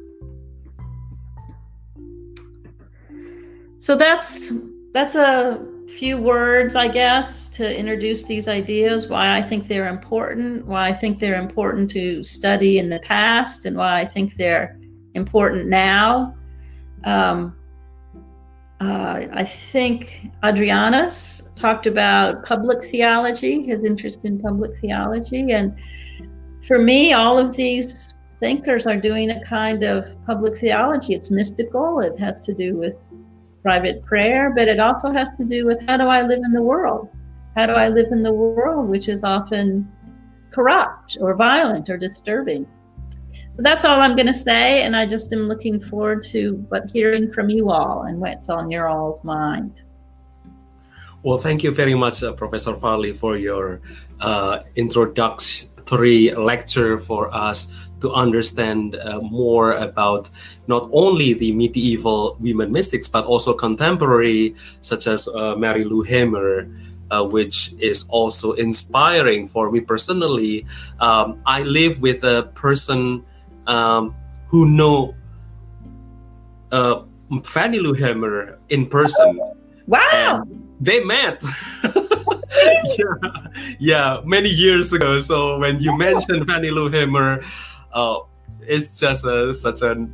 [3.83, 4.53] So that's
[4.93, 10.67] that's a few words, I guess, to introduce these ideas, why I think they're important,
[10.67, 14.79] why I think they're important to study in the past, and why I think they're
[15.15, 16.33] important now.
[17.03, 17.57] Um,
[18.81, 25.51] uh, I think Adrianus talked about public theology, his interest in public theology.
[25.51, 25.77] And
[26.69, 31.15] for me, all of these thinkers are doing a kind of public theology.
[31.15, 32.95] It's mystical, it has to do with
[33.63, 36.63] private prayer, but it also has to do with how do I live in the
[36.63, 37.09] world?
[37.57, 39.91] How do I live in the world, which is often
[40.51, 42.67] corrupt or violent or disturbing?
[43.53, 44.83] So that's all I'm going to say.
[44.83, 48.71] And I just am looking forward to what hearing from you all and what's on
[48.71, 49.83] your all's mind.
[51.23, 53.81] Well, thank you very much, uh, Professor Farley, for your
[54.21, 60.29] uh, introductory lecture for us to understand uh, more about
[60.67, 66.69] not only the medieval women mystics, but also contemporary, such as uh, Mary Lou Hamer,
[67.11, 70.67] uh, which is also inspiring for me personally.
[71.01, 73.25] Um, I live with a person
[73.67, 74.15] um,
[74.49, 75.15] who know
[76.71, 77.03] uh,
[77.45, 79.41] Fannie Lou Hamer in person.
[79.87, 80.45] Wow!
[80.83, 81.43] they met.
[82.99, 83.47] yeah,
[83.79, 85.21] yeah, many years ago.
[85.21, 87.43] So when you mentioned Fannie Lou Hamer,
[87.93, 88.29] oh,
[88.63, 90.09] it's just a, such a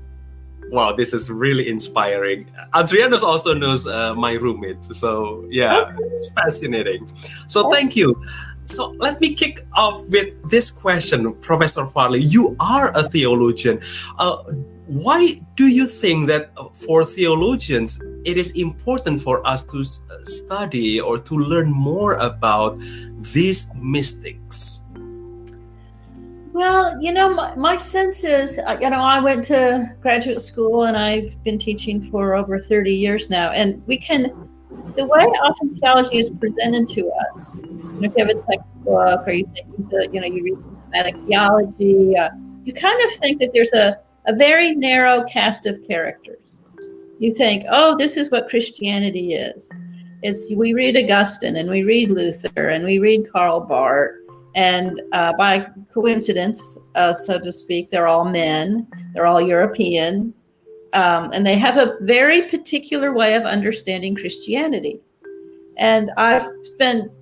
[0.71, 0.93] wow.
[0.93, 2.47] This is really inspiring.
[2.75, 7.11] Adrianus also knows uh, my roommate, so yeah, it's fascinating.
[7.49, 8.21] So thank you.
[8.67, 12.21] so let me kick off with this question, Professor Farley.
[12.21, 13.81] You are a theologian.
[14.19, 14.43] Uh,
[14.89, 19.85] why do you think that for theologians it is important for us to
[20.25, 22.79] study or to learn more about
[23.33, 24.81] these mystics?
[26.59, 30.87] Well, you know, my, my, sense is, uh, you know, I went to graduate school
[30.87, 33.53] and I've been teaching for over 30 years now.
[33.53, 34.33] And we can,
[34.97, 39.25] the way often theology is presented to us, you know, if you have a textbook
[39.25, 39.47] or you,
[40.11, 42.31] you know, you read systematic theology, uh,
[42.65, 43.97] you kind of think that there's a,
[44.27, 46.57] a very narrow cast of characters.
[47.21, 49.71] You think, oh, this is what Christianity is.
[50.25, 54.17] It's we read Augustine and we read Luther and we read Karl Barth
[54.59, 60.35] and uh, by coincidence, uh, so to speak, they're all men, they're all European,
[60.95, 64.99] um, and they have a very particular way of understanding Christianity.
[65.77, 67.13] And I've spent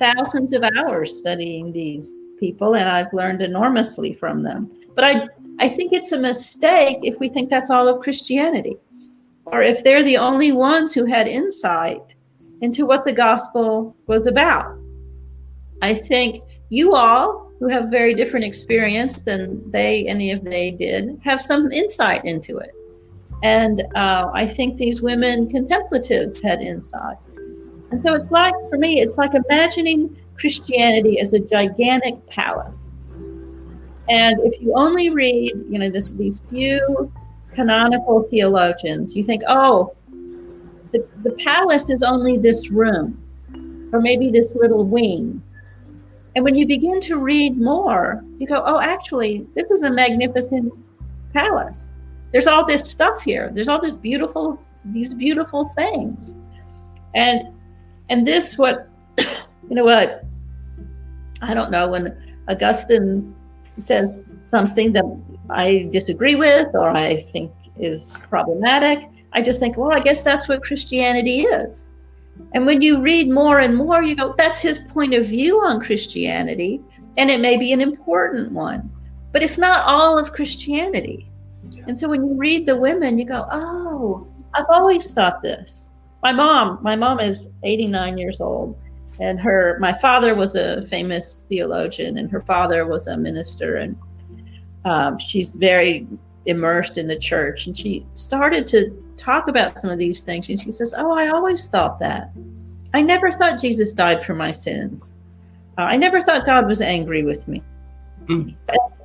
[0.00, 4.68] thousands of hours studying these people, and I've learned enormously from them.
[4.96, 5.28] But I,
[5.60, 8.76] I think it's a mistake if we think that's all of Christianity,
[9.44, 12.16] or if they're the only ones who had insight
[12.60, 14.76] into what the gospel was about.
[15.80, 21.18] I think you all, who have very different experience than they, any of they did,
[21.24, 22.72] have some insight into it.
[23.42, 27.18] And uh, I think these women contemplatives had insight.
[27.90, 32.94] And so it's like, for me, it's like imagining Christianity as a gigantic palace.
[34.08, 37.12] And if you only read, you know, this, these few
[37.52, 39.94] canonical theologians, you think, oh,
[40.92, 43.22] the, the palace is only this room,
[43.92, 45.42] or maybe this little wing,
[46.36, 50.70] and when you begin to read more, you go, oh, actually, this is a magnificent
[51.32, 51.94] palace.
[52.30, 53.50] There's all this stuff here.
[53.54, 56.34] There's all this beautiful, these beautiful things.
[57.14, 57.54] And
[58.10, 58.86] and this what
[59.18, 60.26] you know what
[61.40, 62.14] I don't know when
[62.50, 63.34] Augustine
[63.78, 65.04] says something that
[65.48, 70.48] I disagree with or I think is problematic, I just think, well, I guess that's
[70.48, 71.86] what Christianity is.
[72.54, 75.80] And when you read more and more, you go, that's his point of view on
[75.80, 76.80] Christianity.
[77.16, 78.90] And it may be an important one,
[79.32, 81.30] but it's not all of Christianity.
[81.70, 81.84] Yeah.
[81.88, 85.90] And so when you read the women, you go, oh, I've always thought this.
[86.22, 88.78] My mom, my mom is 89 years old.
[89.20, 93.96] And her, my father was a famous theologian, and her father was a minister, and
[94.84, 96.06] um, she's very
[96.44, 97.66] immersed in the church.
[97.66, 100.48] And she started to talk about some of these things.
[100.48, 102.30] And she says, Oh, I always thought that.
[102.94, 105.14] I never thought Jesus died for my sins.
[105.78, 107.62] Uh, I never thought God was angry with me.
[108.26, 108.56] Mm.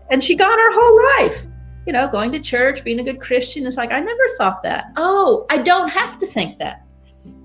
[0.09, 1.45] And she got her whole life,
[1.85, 3.65] you know, going to church, being a good Christian.
[3.65, 4.91] It's like, I never thought that.
[4.97, 6.85] Oh, I don't have to think that.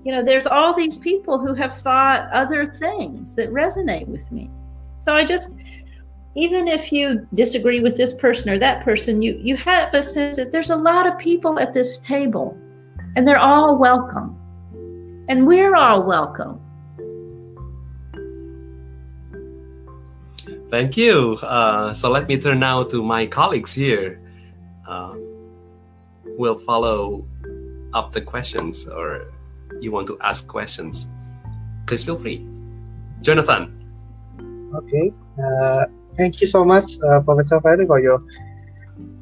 [0.03, 4.49] You know, there's all these people who have thought other things that resonate with me.
[4.99, 5.49] So I just,
[6.37, 10.35] even if you disagree with this person or that person, you you have a sense
[10.37, 12.55] that there's a lot of people at this table,
[13.15, 14.37] and they're all welcome,
[15.29, 16.61] and we're all welcome.
[20.69, 21.39] Thank you.
[21.41, 24.21] Uh, so let me turn now to my colleagues here.
[24.87, 25.15] Uh,
[26.37, 27.25] we'll follow
[27.93, 29.33] up the questions, or
[29.81, 31.07] you want to ask questions,
[31.87, 32.45] please feel free.
[33.21, 33.73] Jonathan.
[34.75, 35.11] Okay.
[35.41, 35.85] Uh,
[36.17, 38.21] thank you so much, uh, Professor Ferry, for your.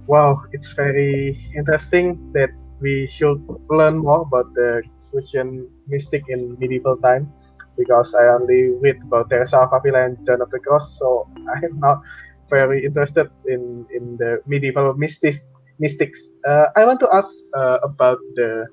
[0.08, 6.98] Wow, it's very interesting that we should learn more about the Christian mystic in medieval
[6.98, 7.32] time
[7.78, 11.80] because I only read about Teresa of Avila and John of the Cross, so I'm
[11.80, 12.02] not
[12.50, 15.48] very interested in in the medieval mystics.
[15.80, 16.32] Mystics.
[16.48, 18.64] Uh, I want to ask uh, about the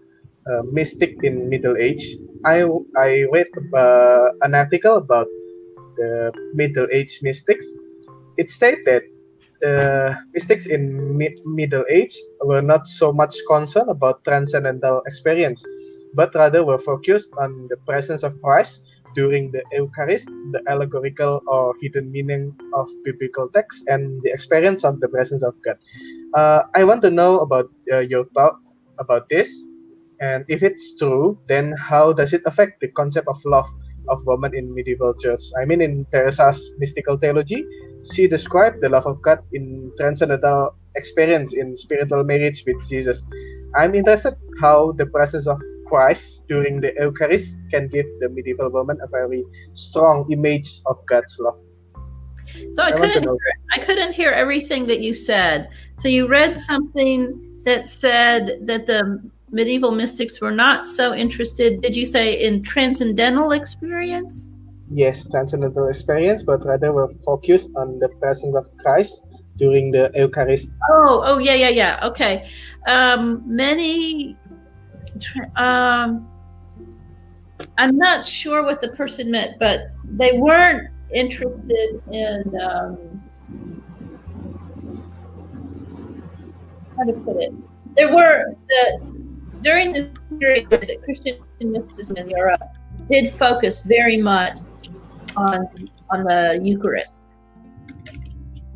[0.47, 2.03] uh, mystic in Middle Age.
[2.47, 2.63] I
[2.95, 5.27] I read uh, an article about
[5.99, 7.67] the Middle Age mystics,
[8.43, 9.03] it stated
[9.63, 10.83] uh, mystics in
[11.17, 15.63] mi- Middle Age were not so much concerned about transcendental experience,
[16.19, 18.83] but rather were focused on the presence of Christ
[19.15, 24.99] during the Eucharist, the allegorical or hidden meaning of biblical texts, and the experience of
[24.99, 25.79] the presence of God.
[26.35, 28.57] Uh, I want to know about uh, your thought
[28.99, 29.49] about this,
[30.21, 33.69] and if it's true, then how does it affect the concept of love
[34.09, 35.43] of woman in medieval church?
[35.61, 37.63] I mean, in Teresa's mystical theology,
[38.13, 43.23] she described the love of God in transcendental experience in spiritual marriage with Jesus.
[43.75, 48.99] I'm interested how the presence of Christ during the Eucharist can give the medieval woman
[49.03, 49.45] a very
[49.75, 51.59] strong image of God's love.
[52.73, 53.39] So I, I couldn't hear,
[53.73, 55.71] I couldn't hear everything that you said.
[55.99, 61.95] So you read something that said that the medieval mystics were not so interested, did
[61.95, 64.49] you say in transcendental experience?
[64.93, 69.27] Yes, transcendental experience, but rather were focused on the presence of Christ
[69.57, 70.71] during the Eucharist.
[70.91, 72.01] Oh, oh yeah, yeah, yeah.
[72.03, 72.49] Okay.
[72.87, 74.37] Um, many.
[75.57, 76.29] Um,
[77.79, 82.43] I'm not sure what the person meant, but they weren't interested in.
[82.61, 83.23] Um,
[86.97, 87.53] how to put it?
[87.97, 89.13] There were the
[89.63, 90.69] during the period
[91.05, 92.63] Christian mysticism in Europe
[93.09, 94.59] did focus very much
[95.37, 95.69] on
[96.11, 97.27] on the Eucharist.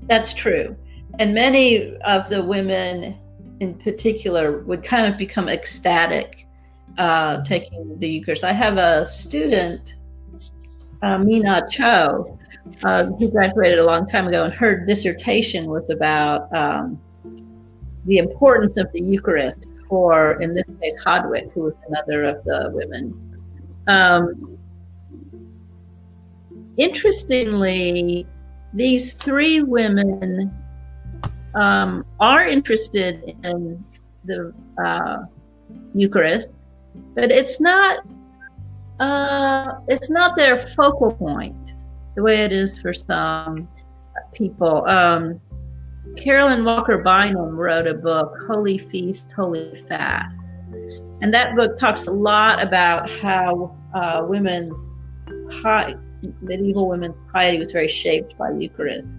[0.08, 0.76] That's true.
[1.18, 3.18] And many of the women
[3.60, 6.46] in particular would kind of become ecstatic
[6.98, 8.44] uh, taking the Eucharist.
[8.44, 9.96] I have a student,
[11.02, 12.38] uh, Mina Cho,
[12.84, 17.00] uh, who graduated a long time ago, and her dissertation was about um,
[18.06, 22.70] the importance of the Eucharist for, in this case, Hadewijch, who was another of the
[22.72, 23.38] women.
[23.86, 24.55] Um,
[26.76, 28.26] interestingly,
[28.74, 30.52] these three women
[31.54, 33.84] um, are interested in
[34.24, 34.52] the
[34.84, 35.18] uh,
[35.94, 36.56] Eucharist,
[37.14, 38.04] but it's not
[39.00, 41.74] uh, it's not their focal point
[42.14, 43.68] the way it is for some
[44.32, 44.86] people.
[44.88, 45.40] Um,
[46.16, 50.40] Carolyn Walker Bynum wrote a book, Holy Feast, Holy Fast.
[51.20, 54.94] And that book talks a lot about how uh, women's
[56.40, 59.14] medieval women's piety was very shaped by the Eucharist.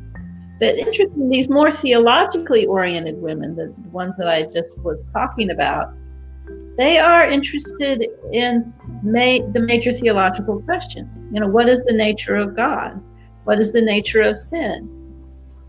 [0.59, 5.51] But interesting, these more theologically oriented women, the, the ones that I just was talking
[5.51, 5.93] about,
[6.77, 8.73] they are interested in
[9.03, 11.25] ma- the major theological questions.
[11.31, 13.01] You know, what is the nature of God?
[13.43, 14.89] What is the nature of sin?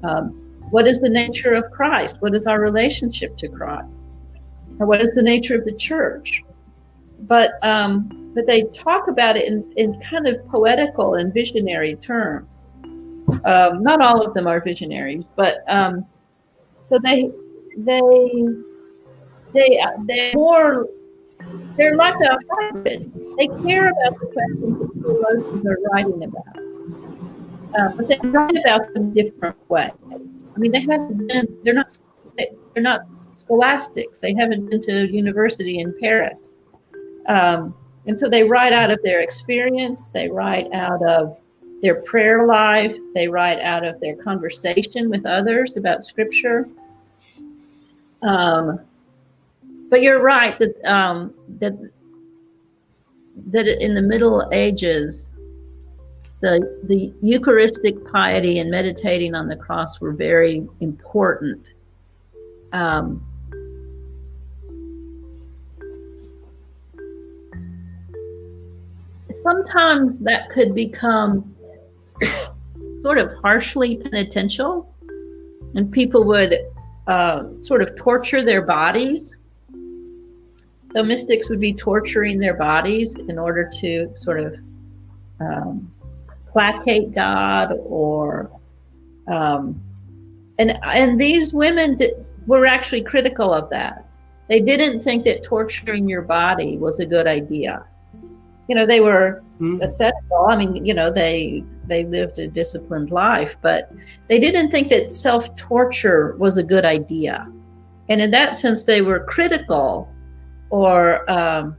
[0.05, 0.31] Um,
[0.70, 2.20] what is the nature of Christ?
[2.20, 4.07] What is our relationship to Christ?
[4.76, 6.43] What is the nature of the church?
[7.20, 12.68] But um, but they talk about it in, in kind of poetical and visionary terms.
[13.45, 16.07] Um, not all of them are visionaries, but um,
[16.78, 17.32] so they
[17.76, 18.30] they
[19.53, 20.86] they they're more
[21.76, 23.12] they're like a hybrid.
[23.36, 26.68] They care about the questions that theologians are writing about
[27.76, 30.47] uh, but they write about them different ways.
[30.55, 31.99] I mean, they haven't been, they're not,
[32.36, 33.01] they're not
[33.32, 34.20] scholastics.
[34.20, 36.59] They haven't been to university in Paris.
[37.26, 37.74] Um,
[38.07, 40.09] and so they write out of their experience.
[40.09, 41.36] They write out of
[41.82, 42.96] their prayer life.
[43.14, 46.66] They write out of their conversation with others about scripture.
[48.22, 48.80] Um,
[49.90, 51.72] but you're right that um, that
[53.51, 55.32] that in the Middle Ages,
[56.40, 61.72] the the Eucharistic piety and meditating on the cross were very important.
[62.72, 63.24] Um,
[69.43, 71.55] sometimes that could become
[72.99, 74.93] sort of harshly penitential,
[75.74, 76.55] and people would
[77.07, 79.36] uh, sort of torture their bodies.
[80.93, 84.55] So mystics would be torturing their bodies in order to sort of
[85.41, 85.93] um,
[86.47, 88.51] placate God or
[89.28, 89.80] um,
[90.59, 92.14] and and these women did,
[92.47, 94.07] were actually critical of that.
[94.49, 97.84] They didn't think that torturing your body was a good idea.
[98.69, 99.83] You know, they were mm-hmm.
[99.83, 100.47] ascetical.
[100.49, 103.91] I mean, you know, they they lived a disciplined life, but
[104.29, 107.51] they didn't think that self torture was a good idea.
[108.09, 110.09] And in that sense, they were critical,
[110.71, 111.77] or um,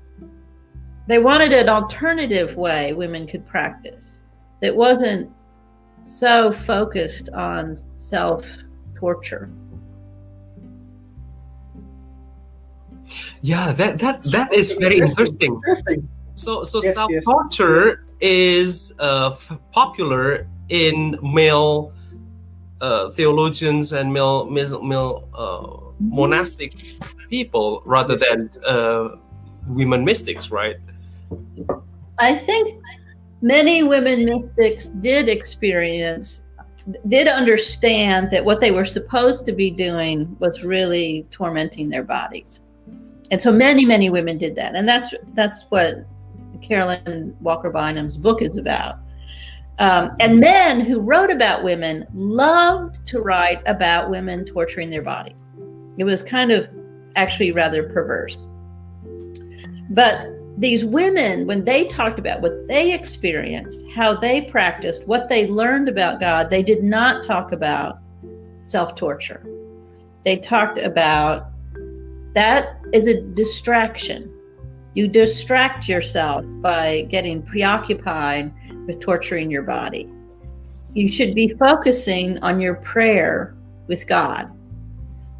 [1.08, 4.20] they wanted an alternative way women could practice
[4.62, 5.32] that wasn't
[6.02, 8.46] so focused on self
[8.96, 9.50] torture.
[13.42, 15.60] Yeah, that that that is very interesting.
[16.40, 18.32] So so yes, self torture yes.
[18.32, 19.36] is uh,
[19.74, 21.92] popular in male
[22.80, 26.80] uh, theologians and male male, male uh, monastic
[27.30, 29.18] people rather than uh,
[29.68, 30.78] women mystics, right?
[32.20, 32.82] I think
[33.42, 36.42] many women mystics did experience
[37.10, 42.62] did understand that what they were supposed to be doing was really tormenting their bodies
[43.30, 46.06] and so many many women did that and that's that's what
[46.62, 48.97] carolyn walker bynum's book is about
[49.80, 55.49] um, and men who wrote about women loved to write about women torturing their bodies
[55.97, 56.70] it was kind of
[57.16, 58.47] actually rather perverse
[59.91, 60.30] but
[60.60, 65.88] these women, when they talked about what they experienced, how they practiced, what they learned
[65.88, 67.99] about God, they did not talk about
[68.64, 69.41] self torture.
[70.26, 71.47] They talked about
[72.36, 74.30] that is a distraction.
[75.00, 78.52] You distract yourself by getting preoccupied
[78.86, 80.10] with torturing your body.
[80.93, 83.56] You should be focusing on your prayer
[83.88, 84.52] with God.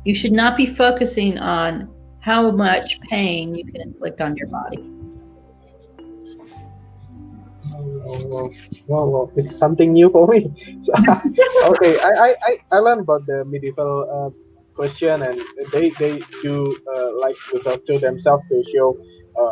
[0.05, 4.80] You should not be focusing on how much pain you can inflict on your body.
[8.07, 8.53] Oh,
[8.88, 10.55] wow, wow, it's something new for me.
[10.84, 10.93] So,
[11.72, 14.30] okay, I, I, I learned about the medieval uh,
[14.74, 15.41] question, and
[15.74, 16.55] they they do
[16.95, 18.95] uh, like to talk to themselves to show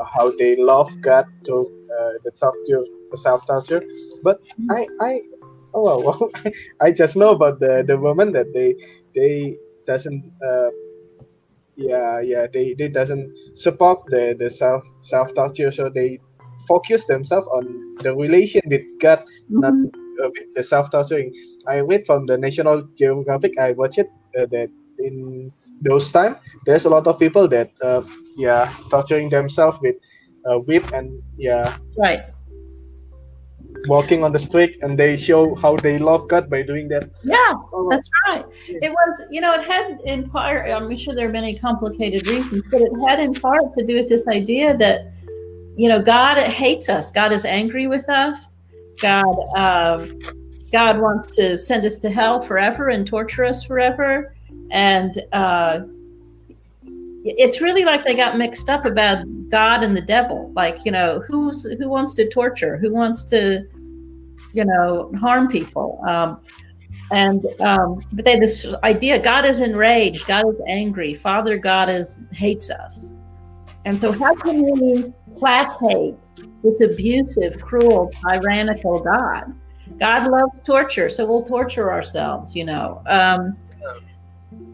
[0.06, 3.84] how they love God to uh, the talk to the self torture.
[4.24, 5.22] But I I
[5.74, 6.32] oh well,
[6.82, 8.76] I just know about the the woman that they
[9.16, 10.70] they doesn't uh,
[11.76, 16.20] yeah yeah they they doesn't support the the self self torture so they
[16.68, 19.60] focus themselves on the relation with God, mm-hmm.
[19.60, 19.74] not
[20.24, 21.34] uh, with the self torturing.
[21.68, 23.54] I read from the National Geographic.
[23.60, 24.70] I watched it uh, that
[25.00, 28.02] in those time there's a lot of people that uh,
[28.36, 29.96] yeah torturing themselves with
[30.46, 32.22] a whip and yeah right
[33.86, 37.10] walking on the street and they show how they love God by doing that.
[37.24, 37.54] Yeah,
[37.90, 38.44] that's right.
[38.68, 42.64] It was, you know, it had in part, I'm sure there are many complicated reasons,
[42.72, 45.14] but it had in part to do with this idea that
[45.78, 47.12] you know, God hates us.
[47.12, 48.54] God is angry with us.
[49.00, 50.20] God, um,
[50.74, 54.36] God wants to send us to hell forever and torture us forever.
[54.72, 55.82] And uh,
[57.24, 60.52] it's really like they got mixed up about God and the devil.
[60.56, 62.78] Like, you know, who's who wants to torture?
[62.78, 63.66] Who wants to,
[64.54, 66.02] you know, harm people?
[66.08, 66.40] Um,
[67.12, 72.20] and um, but they this idea God is enraged, God is angry, Father God is
[72.32, 73.14] hates us.
[73.86, 76.16] And so how can we placate
[76.64, 79.54] this abusive, cruel, tyrannical God.
[80.00, 83.02] God loves torture, so we'll torture ourselves, you know.
[83.08, 83.58] Um,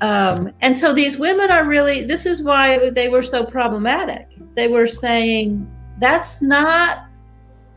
[0.01, 4.27] um, and so these women are really, this is why they were so problematic.
[4.55, 5.69] They were saying
[5.99, 7.05] that's not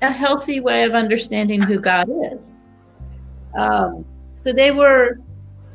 [0.03, 2.59] a healthy way of understanding who God is.
[3.57, 4.05] Um,
[4.37, 5.19] so they were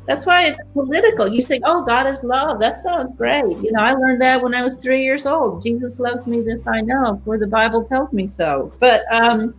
[0.06, 1.28] that's why it's political.
[1.28, 3.56] You say, "Oh, God is love." That sounds great.
[3.58, 5.62] You know, I learned that when I was three years old.
[5.62, 6.40] Jesus loves me.
[6.40, 8.72] This I know, for the Bible tells me so.
[8.80, 9.54] But, um,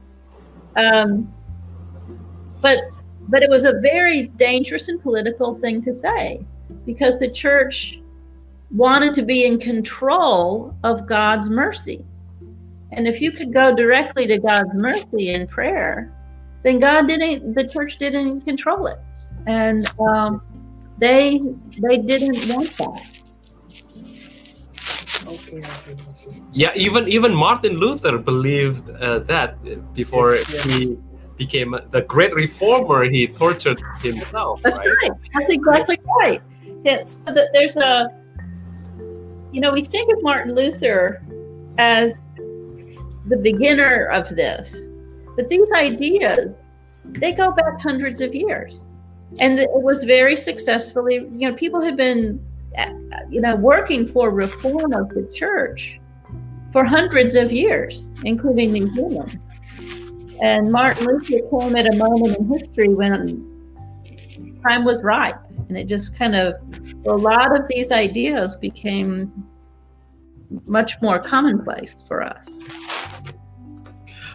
[0.75, 1.33] um,
[2.61, 2.77] but,
[3.29, 6.45] but it was a very dangerous and political thing to say,
[6.85, 7.99] because the church
[8.71, 12.05] wanted to be in control of God's mercy.
[12.91, 16.11] And if you could go directly to God's mercy in prayer,
[16.63, 17.55] then God didn't.
[17.55, 18.99] The church didn't control it
[19.45, 20.41] and um,
[20.97, 21.41] they
[21.79, 23.01] they didn't want that.
[25.25, 25.63] Okay,
[26.51, 29.55] Yeah, even even Martin Luther believed uh, that
[29.93, 30.65] before yes, yes.
[30.65, 30.97] he
[31.37, 33.03] became the great reformer.
[33.09, 34.61] He tortured himself.
[34.63, 34.89] That's right.
[35.03, 35.11] right.
[35.33, 36.41] That's exactly right.
[36.85, 37.19] It's,
[37.53, 38.09] there's a,
[39.51, 41.23] you know, we think of Martin Luther
[41.77, 42.27] as
[43.27, 44.87] the beginner of this,
[45.35, 46.55] but these ideas
[47.05, 48.87] they go back hundreds of years.
[49.39, 52.39] And it was very successfully you know people have been
[53.29, 55.99] you know working for reform of the church
[56.71, 59.39] for hundreds of years including these women
[60.41, 63.52] and martin luther came at a moment in history when
[64.63, 65.39] time was ripe
[65.69, 66.55] and it just kind of
[67.05, 69.31] a lot of these ideas became
[70.67, 72.59] much more commonplace for us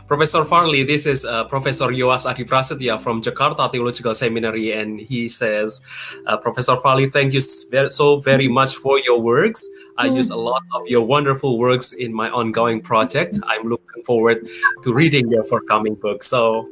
[0.08, 5.82] Professor Farley, this is uh, Professor Joas Adiprasetya from Jakarta Theological Seminary, and he says,
[6.26, 9.68] uh, Professor Farley, thank you so very much for your works.
[9.98, 13.38] I use a lot of your wonderful works in my ongoing project.
[13.48, 14.48] I'm looking forward
[14.82, 16.22] to reading your forthcoming book.
[16.22, 16.70] So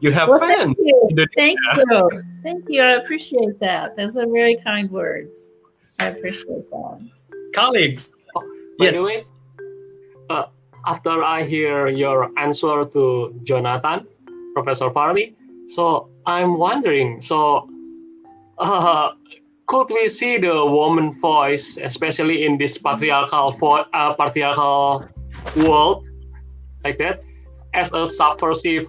[0.00, 0.76] you have well, fans.
[0.76, 1.26] Thank you.
[1.36, 2.22] Thank you.
[2.42, 2.82] Thank you.
[2.82, 3.96] I appreciate that.
[3.96, 5.50] Those are very kind words.
[5.98, 7.08] I appreciate that.
[7.54, 8.12] Colleagues.
[8.36, 8.42] Oh,
[8.78, 9.02] yes.
[9.02, 9.24] Way,
[10.30, 10.46] uh,
[10.86, 14.06] after I hear your answer to Jonathan,
[14.54, 15.34] Professor Farley,
[15.66, 17.68] so I'm wondering, so
[18.58, 19.10] uh,
[19.66, 25.08] could we see the woman voice, especially in this patriarchal vo- uh, patriarchal
[25.56, 26.06] world,
[26.84, 27.22] like that,
[27.74, 28.86] as a subversive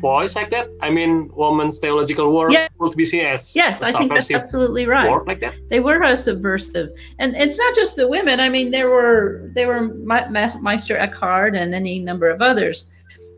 [0.00, 0.68] voice like that?
[0.80, 2.68] I mean, woman's theological work yeah.
[2.78, 5.10] would be seen as yes, I think that's absolutely right.
[5.26, 5.54] like that.
[5.68, 8.40] They were a subversive, and it's not just the women.
[8.40, 12.86] I mean, there were there were Meister Eckhart and any number of others,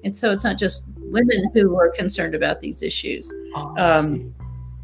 [0.05, 3.33] and so it's not just women who were concerned about these issues.
[3.55, 4.35] Oh, um,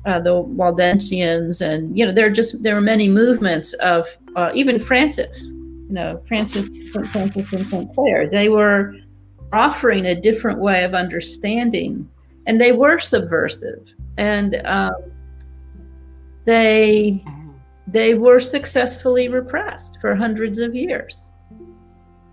[0.04, 4.06] uh, the Waldensians, and you know, there are just there are many movements of
[4.36, 5.48] uh, even Francis.
[5.88, 6.66] You know, Francis,
[7.12, 8.28] Francis and Saint Clare.
[8.28, 8.94] They were
[9.56, 12.08] offering a different way of understanding,
[12.46, 13.82] and they were subversive,
[14.18, 14.94] and um,
[16.44, 17.24] they
[17.86, 21.30] they were successfully repressed for hundreds of years.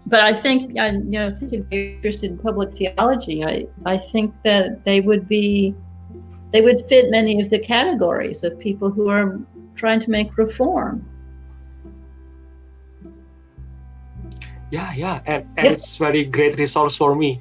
[0.05, 3.97] but I think I you know think if you're interested in public theology, I I
[3.97, 5.75] think that they would be
[6.51, 9.39] they would fit many of the categories of people who are
[9.75, 11.09] trying to make reform.
[14.73, 17.39] Yeah, yeah, and, and it's very great resource for me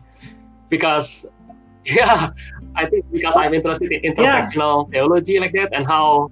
[0.68, 1.24] because
[1.87, 2.28] yeah,
[2.76, 4.91] I think because I'm interested in intersectional yeah.
[4.93, 6.30] theology like that and how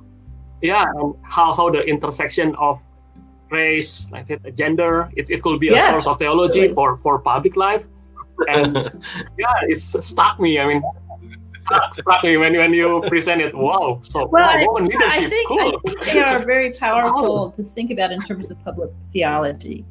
[0.61, 2.83] yeah and how how the intersection of
[3.51, 6.75] race, like said, gender, it, it could be a source of theology really.
[6.75, 7.89] for for public life.
[8.49, 8.77] And
[9.39, 10.61] yeah, it's stuck me.
[10.61, 10.83] I mean,
[11.93, 13.55] struck me when, when you present it.
[13.55, 14.01] Wow.
[14.03, 15.25] So well, wow, woman leadership.
[15.25, 15.77] I think, cool.
[15.77, 17.65] I think they are very powerful awesome.
[17.65, 19.87] to think about in terms of public theology.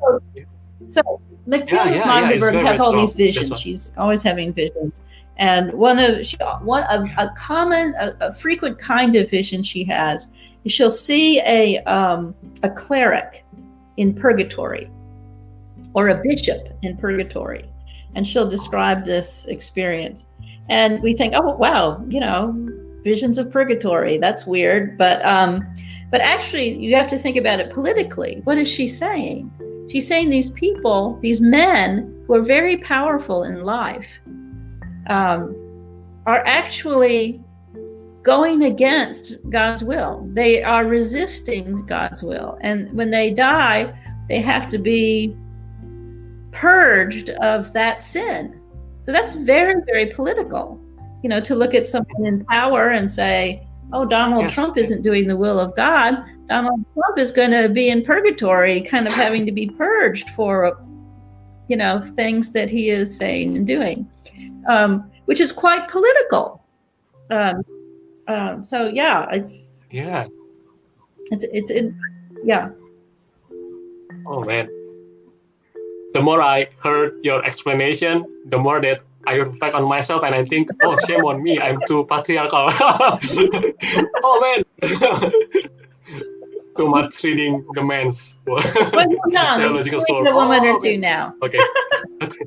[0.00, 0.22] So,
[0.88, 3.58] so Matilda yeah, yeah, yeah, has all these visions.
[3.60, 5.00] She's always having visions.
[5.36, 9.84] And one of she, one a, a common, a, a, frequent kind of vision she
[9.84, 10.28] has
[10.64, 13.44] is she'll see a um, a cleric
[13.96, 14.90] in purgatory,
[15.94, 17.64] or a bishop in purgatory,
[18.14, 20.26] and she'll describe this experience.
[20.68, 22.54] And we think, oh wow, you know,
[23.02, 24.18] visions of purgatory.
[24.18, 25.66] That's weird, but um,
[26.10, 28.42] but actually, you have to think about it politically.
[28.44, 29.50] What is she saying?
[29.90, 34.20] She's saying these people, these men who are very powerful in life,
[35.08, 35.56] um,
[36.26, 37.42] are actually
[38.22, 40.28] going against God's will.
[40.32, 42.58] They are resisting God's will.
[42.60, 43.92] And when they die,
[44.28, 45.36] they have to be
[46.52, 48.60] purged of that sin.
[49.02, 50.80] So that's very, very political.
[51.22, 54.54] You know, to look at someone in power and say, oh, Donald yes.
[54.54, 56.22] Trump isn't doing the will of God.
[56.50, 60.76] Donald Trump is going to be in purgatory, kind of having to be purged for,
[61.68, 64.10] you know, things that he is saying and doing,
[64.68, 66.66] um, which is quite political.
[67.30, 67.62] Um,
[68.26, 70.26] um, so yeah, it's yeah,
[71.30, 71.94] it's it's it,
[72.42, 72.70] yeah.
[74.26, 74.66] Oh man,
[76.14, 80.44] the more I heard your explanation, the more that I reflect on myself and I
[80.44, 82.70] think, oh, shame on me, I'm too patriarchal.
[84.24, 84.64] oh man,
[86.80, 88.58] too much reading the men's well,
[89.26, 90.26] no, theological soul.
[90.26, 91.34] A woman oh, or two now.
[91.42, 91.58] Okay.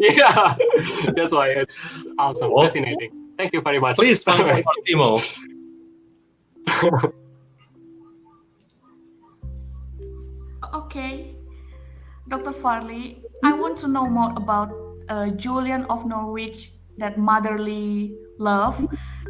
[0.00, 0.56] yeah,
[1.14, 3.10] that's why it's awesome, well, fascinating.
[3.36, 3.96] Thank you very much.
[3.96, 5.14] Please, Timo.
[10.74, 11.36] okay.
[12.28, 12.52] Dr.
[12.52, 14.72] Farley, I want to know more about
[15.08, 18.76] uh, Julian of Norwich, that motherly love.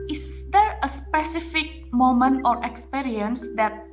[0.09, 3.85] Is there a specific moment or experience that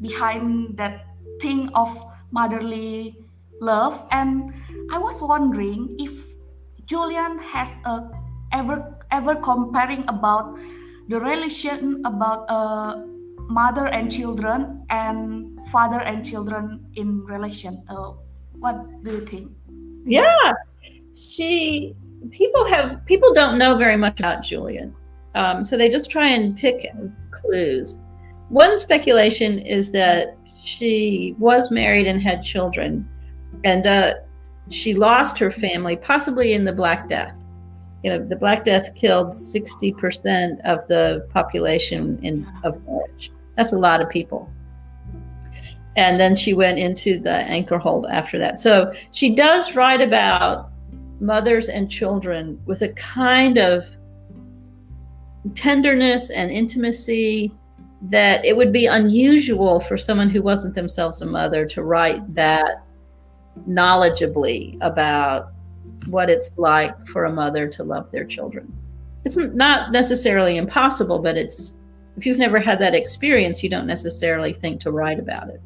[0.00, 1.06] behind that
[1.40, 1.90] thing of
[2.30, 3.16] motherly
[3.60, 4.06] love?
[4.10, 4.52] And
[4.90, 6.12] I was wondering if
[6.86, 8.10] Julian has a
[8.52, 10.56] ever ever comparing about
[11.08, 13.04] the relation about uh,
[13.48, 17.82] mother and children and father and children in relation.
[17.88, 18.12] Uh,
[18.58, 19.52] what do you think?
[20.04, 20.52] Yeah,
[21.14, 21.94] she.
[22.30, 24.90] People have people don't know very much about Julian,
[25.34, 26.90] um, so they just try and pick
[27.30, 27.98] clues.
[28.48, 33.08] One speculation is that she was married and had children,
[33.64, 34.14] and uh,
[34.70, 37.44] she lost her family, possibly in the Black Death.
[38.02, 43.30] You know, the Black Death killed sixty percent of the population in of Norwich.
[43.56, 44.50] That's a lot of people
[45.98, 48.60] and then she went into the anchor hold after that.
[48.60, 50.70] So she does write about
[51.18, 53.84] mothers and children with a kind of
[55.54, 57.52] tenderness and intimacy
[58.02, 62.84] that it would be unusual for someone who wasn't themselves a mother to write that
[63.68, 65.52] knowledgeably about
[66.06, 68.72] what it's like for a mother to love their children.
[69.24, 71.74] It's not necessarily impossible, but it's
[72.16, 75.60] if you've never had that experience, you don't necessarily think to write about it.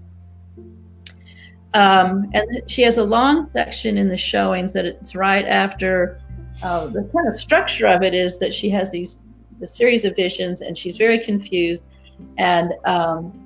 [1.74, 6.20] Um, and she has a long section in the showings that it's right after
[6.62, 9.20] uh, the kind of structure of it is that she has these
[9.62, 11.86] the series of visions and she's very confused
[12.36, 13.42] and um,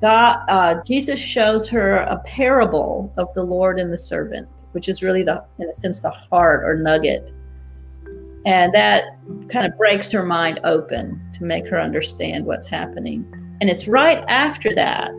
[0.00, 5.02] God, uh, Jesus shows her a parable of the Lord and the servant, which is
[5.02, 7.32] really the, in a sense, the heart or nugget.
[8.44, 9.04] And that
[9.48, 13.24] kind of breaks her mind open to make her understand what's happening.
[13.62, 15.10] And it's right after that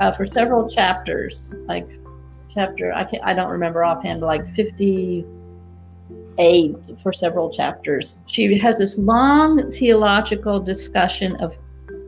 [0.00, 1.88] uh, for several chapters, like
[2.54, 5.24] chapter I can not I don't remember offhand, but like fifty
[6.38, 8.16] eight for several chapters.
[8.26, 11.56] She has this long theological discussion of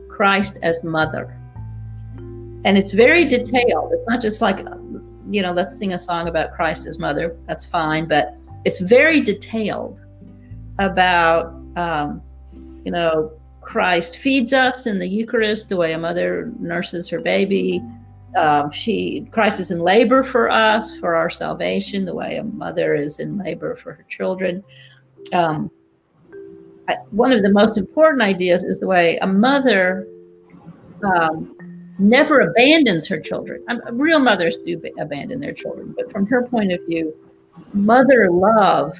[0.09, 1.37] Christ as mother.
[2.65, 3.91] And it's very detailed.
[3.93, 4.59] It's not just like,
[5.29, 7.37] you know, let's sing a song about Christ as mother.
[7.45, 8.07] That's fine.
[8.07, 10.01] But it's very detailed
[10.79, 12.21] about, um,
[12.83, 17.83] you know, Christ feeds us in the Eucharist the way a mother nurses her baby.
[18.35, 22.95] Um, she Christ is in labor for us for our salvation, the way a mother
[22.95, 24.63] is in labor for her children.
[25.33, 25.71] Um,
[26.87, 30.07] I, one of the most important ideas is the way a mother
[31.03, 31.55] um,
[31.97, 33.63] never abandons her children.
[33.69, 37.15] Um, real mothers do abandon their children, but from her point of view,
[37.73, 38.97] mother love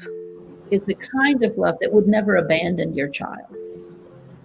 [0.70, 3.54] is the kind of love that would never abandon your child.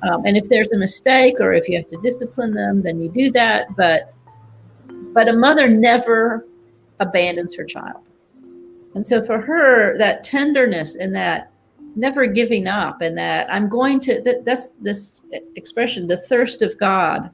[0.03, 3.09] Um, and if there's a mistake or if you have to discipline them, then you
[3.09, 3.75] do that.
[3.75, 4.13] But
[5.14, 6.45] but a mother never
[6.99, 8.03] abandons her child.
[8.95, 11.51] And so for her, that tenderness and that
[11.95, 15.22] never giving up and that I'm going to that, that's this
[15.55, 17.30] expression, the thirst of God.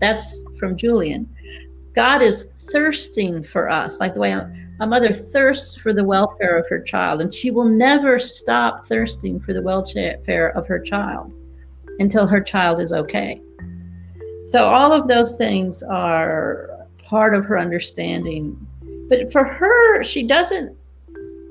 [0.00, 1.28] That's from Julian.
[1.94, 6.58] God is thirsting for us, like the way a, a mother thirsts for the welfare
[6.58, 11.32] of her child, and she will never stop thirsting for the welfare of her child
[11.98, 13.40] until her child is okay.
[14.46, 18.56] So all of those things are part of her understanding.
[19.08, 20.76] But for her, she doesn't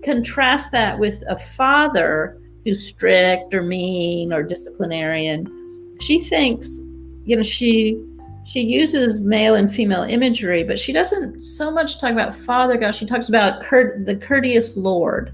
[0.03, 5.97] contrast that with a father who's strict or mean or disciplinarian.
[6.01, 6.79] She thinks,
[7.25, 8.01] you know, she
[8.45, 12.93] she uses male and female imagery, but she doesn't so much talk about Father God.
[12.93, 15.33] She talks about curt- the courteous Lord.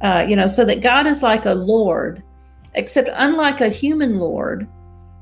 [0.00, 2.22] Uh, you know, so that God is like a Lord,
[2.74, 4.68] except unlike a human Lord,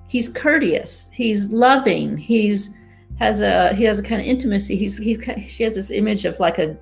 [0.08, 2.76] he's courteous, he's loving, he's
[3.18, 4.76] has a he has a kind of intimacy.
[4.76, 6.76] He's he's she has this image of like a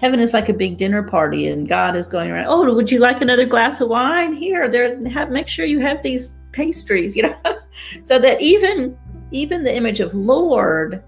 [0.00, 2.46] heaven is like a big dinner party and God is going around.
[2.48, 4.34] Oh, would you like another glass of wine?
[4.34, 5.06] Here, there.
[5.08, 7.14] Have make sure you have these pastries.
[7.14, 7.36] You know,
[8.02, 8.96] so that even
[9.30, 11.02] even the image of Lord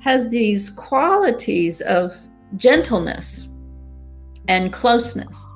[0.00, 2.14] has these qualities of
[2.56, 3.48] gentleness
[4.48, 5.48] and closeness.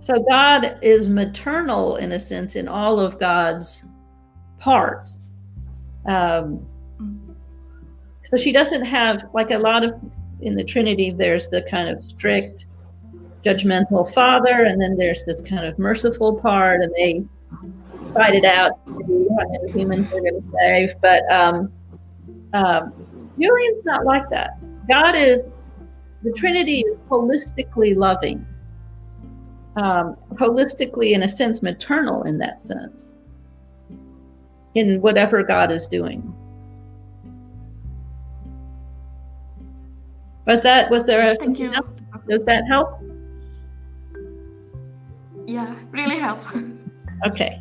[0.00, 3.87] So God is maternal in a sense in all of God's
[4.58, 5.20] parts.
[6.06, 6.66] Um,
[8.22, 9.94] so she doesn't have like a lot of
[10.40, 11.10] in the Trinity.
[11.10, 12.66] There's the kind of strict,
[13.44, 17.24] judgmental Father, and then there's this kind of merciful part, and they
[18.14, 18.72] fight it out.
[18.86, 21.72] The humans are going to save, but um,
[22.52, 22.92] um,
[23.40, 24.58] Julian's not like that.
[24.88, 25.52] God is
[26.22, 28.44] the Trinity is holistically loving,
[29.76, 33.14] um, holistically, in a sense, maternal in that sense,
[34.78, 36.34] in whatever God is doing.
[40.46, 41.32] Was that was there?
[41.32, 41.72] A, Thank you.
[41.74, 41.86] Else?
[42.28, 43.02] Does that help?
[45.46, 46.46] Yeah, really helps.
[47.26, 47.60] okay.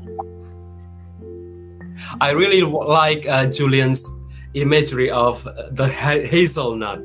[2.22, 4.10] I really like uh, Julian's
[4.54, 7.02] imagery of the hazelnut.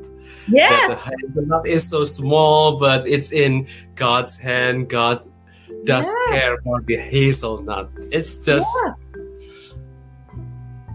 [0.47, 0.87] Yeah.
[0.87, 4.89] the hazelnut is so small, but it's in God's hand.
[4.89, 5.23] God
[5.85, 6.33] does yeah.
[6.33, 7.89] care for the hazelnut.
[8.11, 8.93] It's just yeah.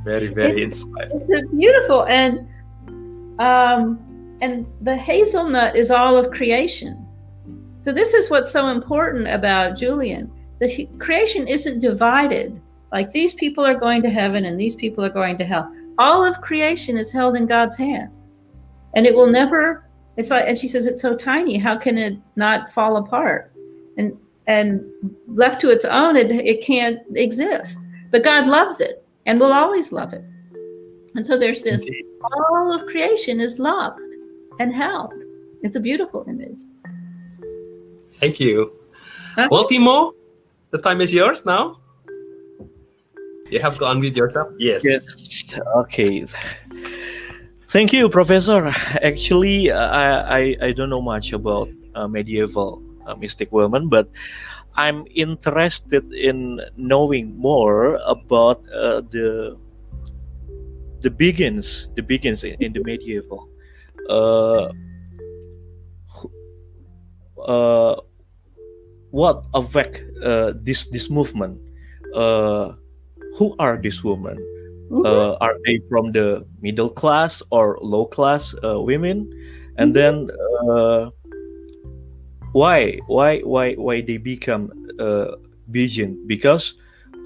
[0.04, 1.26] Very, very it's, inspiring.
[1.28, 2.06] It's beautiful.
[2.06, 2.48] And
[3.40, 4.00] um,
[4.40, 7.06] and the hazelnut is all of creation.
[7.80, 10.32] So this is what's so important about Julian.
[10.60, 12.60] The creation isn't divided
[12.92, 15.72] like these people are going to heaven and these people are going to hell.
[15.98, 18.10] All of creation is held in God's hand.
[18.94, 19.84] And it will never
[20.16, 23.52] it's like and she says it's so tiny, how can it not fall apart?
[23.96, 24.84] And and
[25.26, 27.78] left to its own it, it can't exist.
[28.10, 30.24] But God loves it and will always love it.
[31.14, 31.88] And so there's this
[32.22, 34.00] all of creation is loved
[34.58, 35.12] and held.
[35.62, 36.58] It's a beautiful image.
[38.14, 38.72] Thank you.
[39.34, 39.48] Huh?
[39.50, 40.12] Well, Timo,
[40.70, 41.78] the time is yours now.
[43.50, 44.48] You have to unmute yourself.
[44.58, 44.82] Yes.
[44.84, 45.06] Yes.
[45.76, 46.26] Okay.
[47.70, 48.66] Thank you, Professor.
[49.02, 54.10] Actually, uh, I, I, I don't know much about uh, medieval uh, mystic women, but
[54.78, 59.58] I'm interested in knowing more about uh, the
[61.02, 63.50] the Beguines the Beguines in, in the medieval.
[64.08, 64.70] Uh,
[67.42, 67.96] uh,
[69.10, 71.58] what affect uh, this this movement?
[72.14, 72.78] Uh,
[73.34, 74.38] who are these women?
[75.04, 79.28] Uh, are they from the middle class or low class uh, women?
[79.76, 80.26] And mm-hmm.
[80.26, 80.30] then
[80.70, 81.10] uh,
[82.52, 85.36] why why why why they become uh?
[86.26, 86.74] Because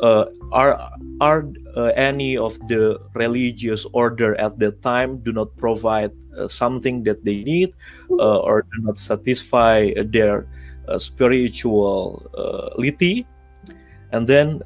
[0.02, 1.46] uh, are are
[1.76, 7.24] uh, any of the religious order at that time do not provide uh, something that
[7.24, 7.72] they need
[8.10, 10.48] uh, or do not satisfy their
[10.88, 13.24] uh, spirituality
[14.12, 14.60] and then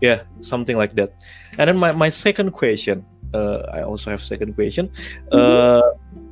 [0.00, 1.12] yeah something like that
[1.58, 4.90] and then my, my second question uh, i also have second question
[5.32, 6.23] uh, mm-hmm.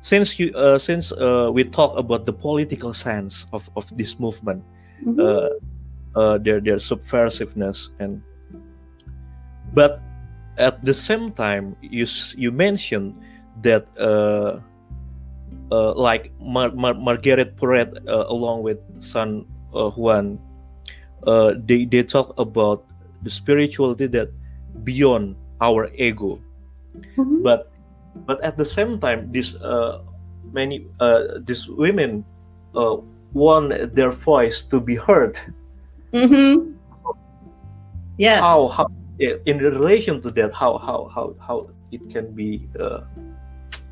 [0.00, 4.62] Since you uh, since uh, we talk about the political sense of, of this movement
[5.04, 5.20] mm-hmm.
[5.20, 5.48] Uh,
[6.18, 8.22] uh, their their subversiveness and
[9.74, 10.00] but
[10.58, 12.04] at the same time, you
[12.36, 13.14] you mentioned
[13.62, 14.58] that uh,
[15.70, 20.38] uh, like Mar Mar Margaret Porete, uh, along with San uh, Juan,
[21.26, 22.84] uh, they they talk about
[23.22, 24.28] the spirituality that
[24.82, 26.38] beyond our ego,
[27.16, 27.42] Mhm.
[27.42, 27.70] but
[28.26, 30.02] but at the same time, these uh,
[30.52, 30.86] many
[31.46, 32.24] these women
[33.32, 35.38] want their voice to be heard.
[36.12, 36.72] Mm-hmm.
[38.18, 38.40] Yes.
[38.40, 38.86] How how
[39.18, 42.68] in relation to that, how how how how it can be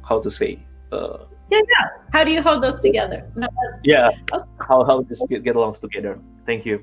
[0.02, 0.58] how to say
[0.92, 1.86] yeah, yeah.
[2.12, 3.30] How do you hold those together?
[3.36, 3.46] No,
[3.84, 4.48] yeah Okay.
[4.58, 6.82] how how this get, get along together thank you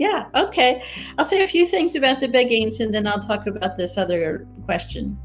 [0.00, 0.82] yeah, okay.
[1.18, 4.48] I'll say a few things about the Beguines and then I'll talk about this other
[4.64, 5.18] question.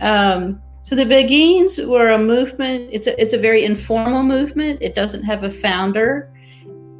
[0.00, 2.90] Um, so the Beguines were a movement.
[2.92, 4.82] It's a it's a very informal movement.
[4.82, 6.30] It doesn't have a founder.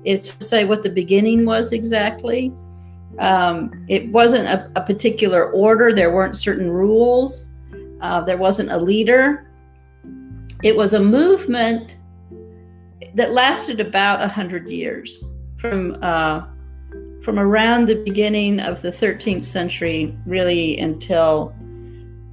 [0.05, 2.51] It's say what the beginning was exactly.
[3.19, 5.93] Um, it wasn't a, a particular order.
[5.93, 7.49] There weren't certain rules.
[8.01, 9.51] Uh, there wasn't a leader.
[10.63, 11.99] It was a movement
[13.13, 15.23] that lasted about a hundred years
[15.59, 16.47] from uh,
[17.23, 21.55] from around the beginning of the 13th century, really until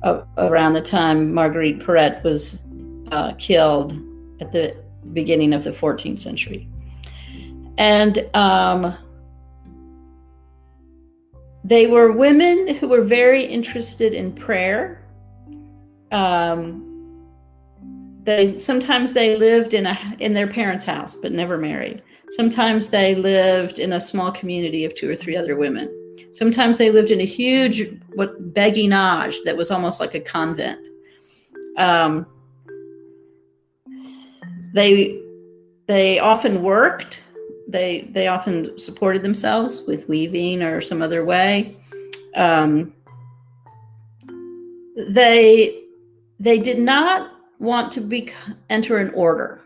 [0.04, 2.62] uh, around the time Marguerite Porete was
[3.12, 3.94] uh, killed
[4.40, 4.76] at the
[5.14, 6.68] beginning of the 14th century.
[7.78, 8.96] And um,
[11.64, 15.04] they were women who were very interested in prayer.
[16.12, 16.88] Um,
[18.24, 22.04] they sometimes they lived in a in their parents' house, but never married.
[22.32, 26.01] Sometimes they lived in a small community of two or three other women.
[26.34, 30.88] Sometimes they lived in a huge what beguinage that was almost like a convent.
[31.78, 32.26] Um,
[34.74, 35.22] they
[35.88, 37.24] they often worked.
[37.68, 41.78] They they often supported themselves with weaving or some other way.
[42.36, 42.94] Um,
[45.10, 45.84] they
[46.40, 48.32] they did not want to be
[48.70, 49.62] enter an order.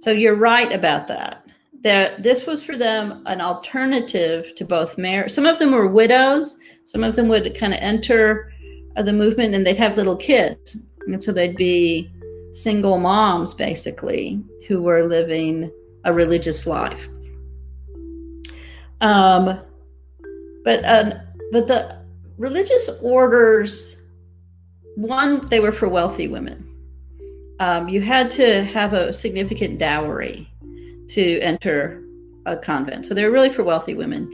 [0.00, 1.45] So you're right about that.
[1.82, 5.32] That this was for them an alternative to both marriage.
[5.32, 6.56] Some of them were widows.
[6.84, 8.52] Some of them would kind of enter
[8.96, 12.10] the movement and they'd have little kids, and so they'd be
[12.52, 15.70] single moms basically who were living
[16.04, 17.08] a religious life.
[19.00, 19.60] Um,
[20.64, 21.18] but uh,
[21.52, 22.02] but the
[22.38, 24.02] religious orders,
[24.94, 26.66] one they were for wealthy women
[27.60, 30.48] um, you had to have a significant dowry
[31.08, 32.02] to enter
[32.46, 33.06] a convent.
[33.06, 34.30] So they were really for wealthy women.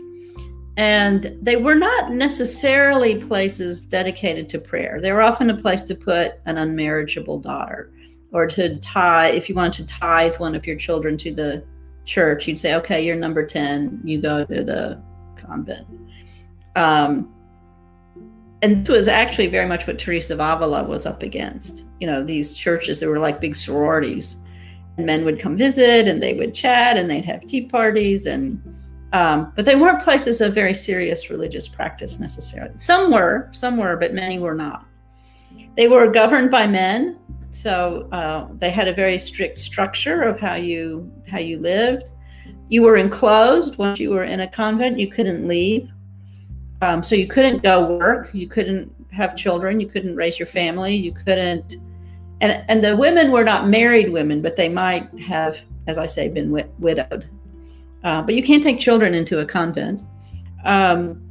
[0.76, 5.00] And they were not necessarily places dedicated to prayer.
[5.00, 7.92] They were often a place to put an unmarriageable daughter
[8.32, 11.64] or to tie, if you wanted to tithe one of your children to the
[12.06, 15.00] church, you'd say, okay, you're number 10, you go to the
[15.36, 15.86] convent.
[16.74, 17.32] Um,
[18.62, 21.84] and this was actually very much what Teresa of Avila was up against.
[22.00, 24.42] You know, these churches that were like big sororities,
[24.96, 28.60] and men would come visit, and they would chat, and they'd have tea parties, and
[29.12, 32.72] um, but they weren't places of very serious religious practice necessarily.
[32.76, 34.86] Some were, some were, but many were not.
[35.76, 37.18] They were governed by men,
[37.50, 42.10] so uh, they had a very strict structure of how you how you lived.
[42.68, 44.98] You were enclosed once you were in a convent.
[44.98, 45.90] You couldn't leave.
[46.82, 50.96] Um, so you couldn't go work, you couldn't have children, you couldn't raise your family,
[50.96, 51.76] you couldn't,
[52.42, 56.28] and and the women were not married women, but they might have, as I say,
[56.28, 57.28] been wid- widowed.
[58.04, 60.02] Uh, but you can't take children into a convent.
[60.64, 61.22] Um,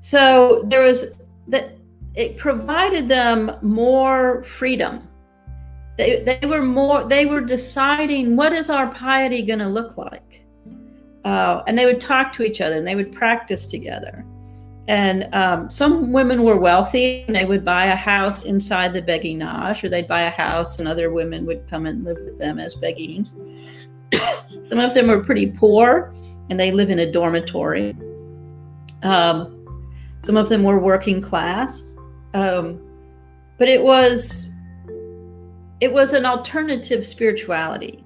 [0.00, 1.16] so there was
[1.48, 1.76] that
[2.14, 5.06] it provided them more freedom.
[5.98, 10.44] They they were more they were deciding what is our piety going to look like.
[11.24, 14.24] Uh, and they would talk to each other and they would practice together.
[14.90, 19.84] And um, some women were wealthy and they would buy a house inside the beguinage,
[19.84, 22.74] or they'd buy a house and other women would come and live with them as
[22.74, 23.30] beguines.
[24.66, 26.12] some of them were pretty poor
[26.50, 27.96] and they live in a dormitory.
[29.04, 29.86] Um,
[30.22, 31.94] some of them were working class.
[32.34, 32.84] Um,
[33.58, 34.52] but it was
[35.78, 38.04] it was an alternative spirituality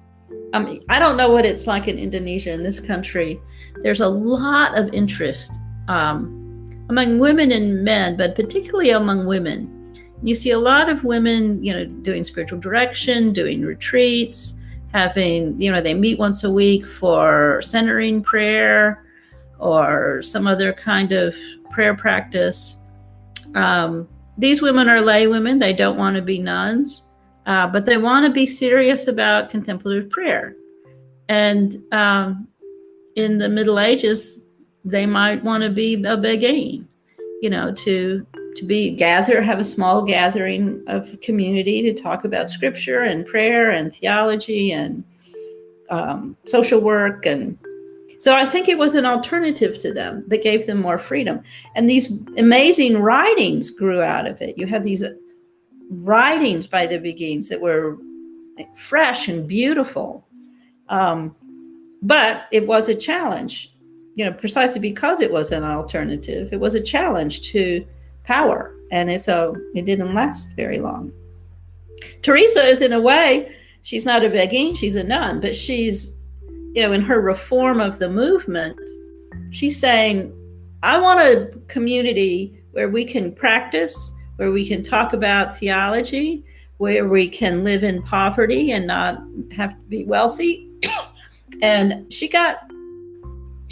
[0.53, 2.51] um, I don't know what it's like in Indonesia.
[2.51, 3.39] In this country,
[3.81, 6.44] there's a lot of interest um,
[6.89, 9.71] among women and men, but particularly among women.
[10.23, 14.61] You see a lot of women, you know, doing spiritual direction, doing retreats,
[14.93, 19.03] having, you know, they meet once a week for centering prayer
[19.59, 21.35] or some other kind of
[21.71, 22.77] prayer practice.
[23.55, 24.07] Um,
[24.37, 27.03] these women are lay women; they don't want to be nuns.
[27.45, 30.55] Uh, but they want to be serious about contemplative prayer.
[31.29, 32.47] And um,
[33.15, 34.44] in the Middle Ages,
[34.85, 36.87] they might want to be a beguine.
[37.41, 38.25] You know, to
[38.55, 43.71] to be gather, have a small gathering of community to talk about scripture and prayer
[43.71, 45.03] and theology and
[45.89, 47.57] um, social work and
[48.19, 51.41] so I think it was an alternative to them that gave them more freedom.
[51.75, 54.57] And these amazing writings grew out of it.
[54.57, 55.03] You have these
[55.89, 57.97] writings by the Beguines that were
[58.75, 60.25] fresh and beautiful.
[60.89, 61.35] Um,
[62.01, 63.73] but it was a challenge,
[64.15, 66.49] you know, precisely because it was an alternative.
[66.51, 67.85] It was a challenge to
[68.23, 68.73] power.
[68.91, 71.11] And so it didn't last very long.
[72.21, 76.17] Teresa is, in a way, she's not a Beguine, she's a nun, but she's,
[76.73, 78.77] you know, in her reform of the movement,
[79.51, 80.33] she's saying,
[80.83, 86.43] I want a community where we can practice where we can talk about theology,
[86.77, 89.21] where we can live in poverty and not
[89.55, 90.69] have to be wealthy.
[91.61, 92.69] and she got,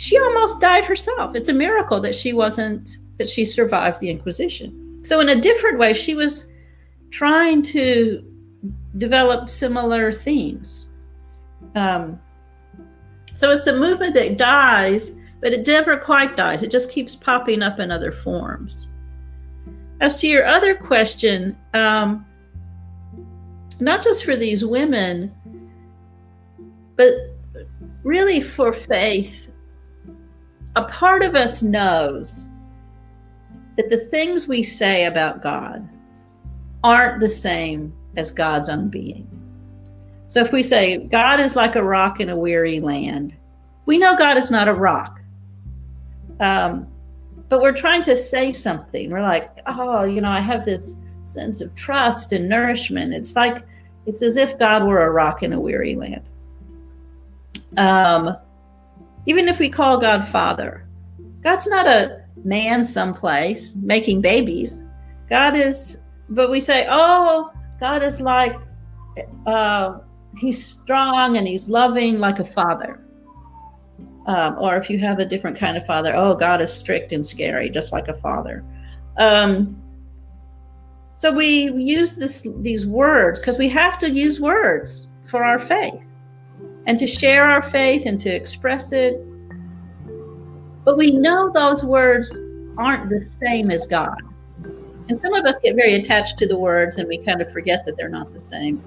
[0.03, 1.33] she almost died herself.
[1.33, 4.99] It's a miracle that she wasn't, that she survived the Inquisition.
[5.05, 6.51] So, in a different way, she was
[7.09, 8.21] trying to
[8.97, 10.89] develop similar themes.
[11.75, 12.19] Um,
[13.33, 17.63] so, it's the movement that dies, but it never quite dies, it just keeps popping
[17.63, 18.89] up in other forms.
[20.01, 22.25] As to your other question, um,
[23.79, 25.33] not just for these women,
[26.97, 27.13] but
[28.03, 29.49] really for faith,
[30.75, 32.47] a part of us knows
[33.77, 35.87] that the things we say about God
[36.83, 39.27] aren't the same as God's own being.
[40.27, 43.35] So if we say God is like a rock in a weary land,
[43.85, 45.19] we know God is not a rock.
[46.39, 46.87] Um,
[47.49, 49.11] but we're trying to say something.
[49.11, 53.13] We're like, oh, you know, I have this sense of trust and nourishment.
[53.13, 53.63] It's like,
[54.05, 56.27] it's as if God were a rock in a weary land.
[57.77, 58.35] Um,
[59.25, 60.87] even if we call God Father,
[61.41, 64.83] God's not a man someplace making babies.
[65.29, 68.55] God is, but we say, oh, God is like,
[69.45, 69.99] uh,
[70.37, 72.99] he's strong and he's loving like a father.
[74.25, 77.25] Um, or if you have a different kind of father, oh, God is strict and
[77.25, 78.63] scary, just like a father.
[79.17, 79.81] Um,
[81.13, 86.03] so we use this these words because we have to use words for our faith
[86.85, 89.15] and to share our faith and to express it.
[90.83, 92.37] But we know those words
[92.77, 94.21] aren't the same as God.
[95.09, 97.85] And some of us get very attached to the words and we kind of forget
[97.85, 98.81] that they're not the same.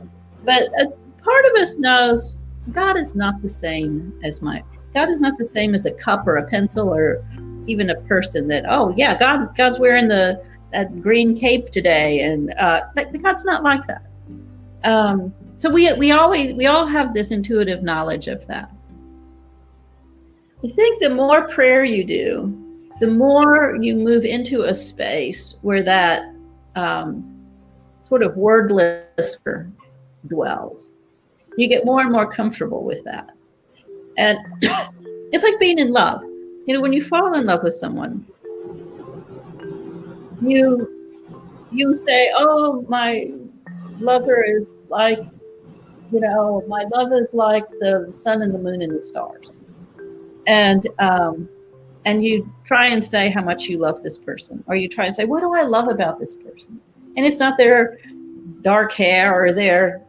[0.44, 0.88] But a
[1.22, 2.36] part of us knows
[2.72, 4.62] God is not the same as my
[4.94, 7.24] God is not the same as a cup or a pencil or
[7.66, 10.42] even a person that, oh yeah, God God's wearing the
[10.72, 12.20] that green cape today.
[12.20, 12.82] And uh
[13.22, 14.03] God's not like that.
[14.84, 18.70] Um so we we always we all have this intuitive knowledge of that.
[20.64, 25.82] I think the more prayer you do, the more you move into a space where
[25.82, 26.34] that
[26.74, 27.36] um,
[28.00, 29.38] sort of wordless
[30.26, 30.92] dwells.
[31.57, 33.30] You get more and more comfortable with that.
[34.18, 34.38] And
[35.32, 36.22] it's like being in love.
[36.22, 38.26] You know, when you fall in love with someone,
[40.40, 40.92] you
[41.70, 43.26] you say, "Oh, my
[44.00, 45.20] lover is like,
[46.12, 49.59] you know, my love is like the sun and the moon and the stars,"
[50.46, 51.48] and um,
[52.04, 55.14] and you try and say how much you love this person, or you try and
[55.14, 56.80] say, "What do I love about this person?"
[57.16, 57.99] And it's not their
[58.62, 60.07] dark hair or their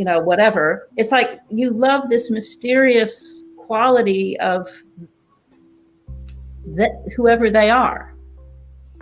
[0.00, 0.88] you know, whatever.
[0.96, 4.66] It's like you love this mysterious quality of
[6.68, 8.14] that whoever they are.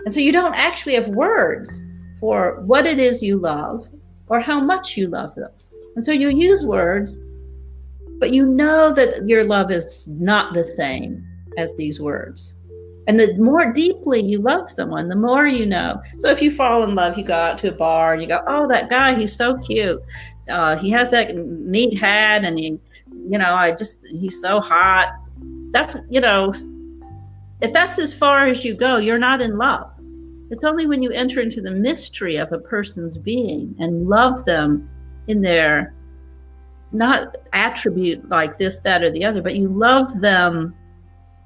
[0.03, 1.83] And so you don't actually have words
[2.19, 3.87] for what it is you love
[4.27, 5.51] or how much you love them.
[5.95, 7.19] And so you use words,
[8.19, 11.25] but you know that your love is not the same
[11.57, 12.59] as these words.
[13.07, 15.99] And the more deeply you love someone, the more you know.
[16.17, 18.43] So if you fall in love, you go out to a bar and you go,
[18.45, 19.99] oh, that guy, he's so cute.
[20.47, 22.77] Uh, he has that neat hat and he,
[23.27, 25.07] you know, I just, he's so hot.
[25.71, 26.53] That's, you know,
[27.61, 29.89] if that's as far as you go, you're not in love.
[30.51, 34.89] It's only when you enter into the mystery of a person's being and love them
[35.29, 35.93] in their
[36.91, 40.73] not attribute like this, that, or the other, but you love them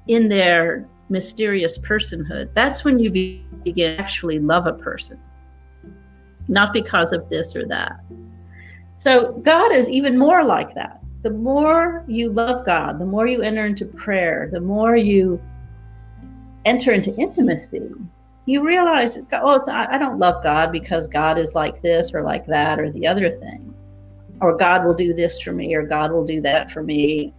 [0.08, 2.52] in their mysterious personhood.
[2.54, 3.10] That's when you
[3.62, 5.20] begin actually love a person,
[6.48, 8.00] not because of this or that.
[8.96, 11.02] So God is even more like that.
[11.22, 15.40] The more you love God, the more you enter into prayer, the more you
[16.64, 17.90] enter into intimacy,
[18.46, 22.78] you realize, oh, I don't love God because God is like this or like that
[22.78, 23.73] or the other thing,
[24.40, 27.32] or God will do this for me or God will do that for me.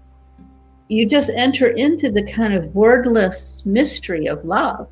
[0.88, 4.88] You just enter into the kind of wordless mystery of love.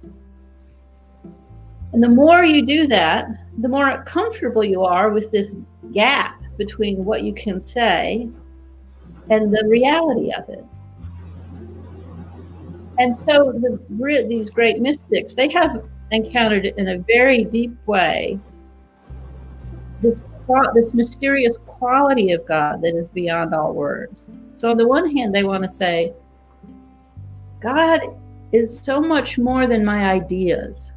[1.93, 3.27] And the more you do that,
[3.59, 5.57] the more comfortable you are with this
[5.93, 8.27] gap between what you can say
[9.29, 10.65] and the reality of it.
[12.97, 18.39] And so the, these great mystics, they have encountered in a very deep way
[20.01, 20.21] this
[20.73, 24.29] this mysterious quality of God that is beyond all words.
[24.53, 26.13] So on the one hand, they want to say,
[27.59, 27.99] God
[28.53, 30.93] is so much more than my ideas.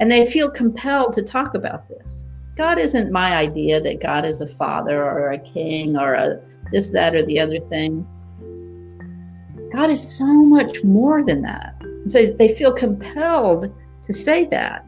[0.00, 2.24] And they feel compelled to talk about this.
[2.56, 6.40] God isn't my idea that God is a father or a king or a
[6.72, 8.04] this, that, or the other thing.
[9.72, 11.80] God is so much more than that.
[12.08, 13.72] So they feel compelled
[14.02, 14.84] to say that.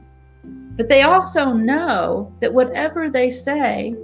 [0.76, 3.94] But they also know that whatever they say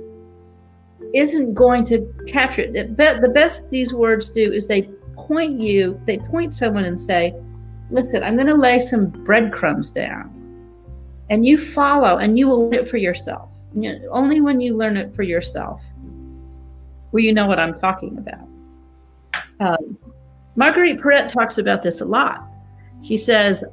[1.15, 2.97] isn't going to capture it.
[2.97, 4.83] The best these words do is they
[5.15, 7.35] point you, they point someone and say,
[7.91, 10.33] Listen, I'm going to lay some breadcrumbs down.
[11.31, 13.49] And you follow and you will learn it for yourself.
[14.11, 15.83] only when you learn it for yourself
[17.13, 18.49] will you know what I'm talking about.
[19.61, 19.99] Um,
[20.55, 22.47] Marguerite Porete talks about this a lot.
[23.03, 23.65] She says,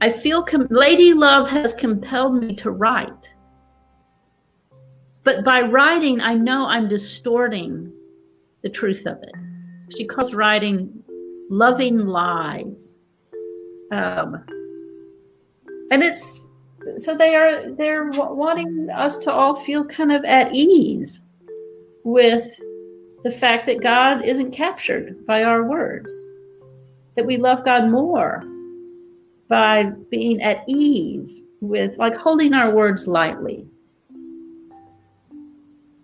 [0.00, 3.32] I feel com- Lady Love has compelled me to write.
[5.30, 7.92] But by writing, I know I'm distorting
[8.62, 9.32] the truth of it.
[9.96, 11.04] She calls writing
[11.48, 12.96] loving lies.
[13.92, 14.44] Um,
[15.92, 16.50] and it's
[16.98, 21.22] so they are they're wanting us to all feel kind of at ease
[22.02, 22.60] with
[23.22, 26.12] the fact that God isn't captured by our words,
[27.14, 28.42] that we love God more
[29.46, 33.69] by being at ease with, like, holding our words lightly.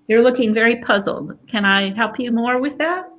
[0.09, 1.37] You're looking very puzzled.
[1.49, 3.11] Can I help you more with that?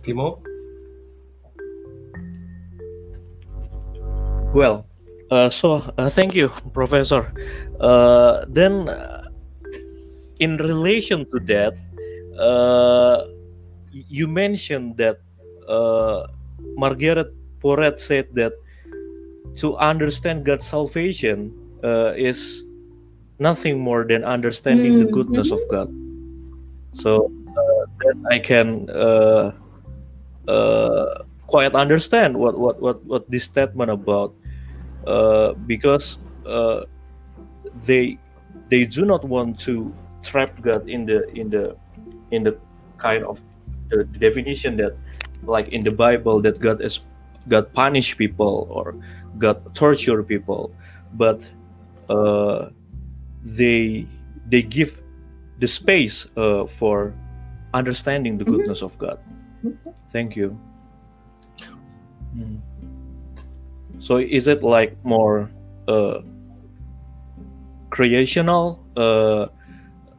[0.00, 0.40] Timo?
[4.54, 4.86] Well,
[5.30, 7.32] uh, so uh, thank you, Professor.
[7.78, 9.28] Uh, then, uh,
[10.40, 11.76] in relation to that,
[12.40, 13.28] uh,
[13.92, 15.20] you mentioned that
[15.68, 16.26] uh,
[16.76, 17.28] Margaret
[17.60, 18.54] Porete said that
[19.56, 21.52] to understand God's salvation
[21.82, 22.62] uh, is
[23.38, 25.06] nothing more than understanding mm-hmm.
[25.06, 25.88] the goodness of God.
[26.92, 29.52] So uh, that I can uh,
[30.48, 34.34] uh, quite understand what, what, what, what this statement about
[35.06, 36.84] uh, because uh,
[37.84, 38.18] they
[38.68, 41.76] they do not want to trap God in the in the
[42.30, 42.58] in the
[42.98, 43.40] kind of
[43.88, 44.96] the definition that
[45.44, 47.00] like in the Bible that God is
[47.48, 48.94] God punish people or
[49.38, 50.72] God torture people,
[51.14, 51.40] but
[52.10, 52.70] uh,
[53.44, 54.06] they
[54.50, 55.00] they give
[55.60, 57.14] the space uh, for
[57.72, 58.56] understanding the mm-hmm.
[58.56, 58.86] goodness mm-hmm.
[58.86, 59.18] of God.
[60.12, 60.58] Thank you.
[62.34, 62.60] Mm.
[64.00, 65.50] So is it like more
[65.86, 66.22] uh,
[67.90, 68.82] creational?
[68.96, 69.46] Uh,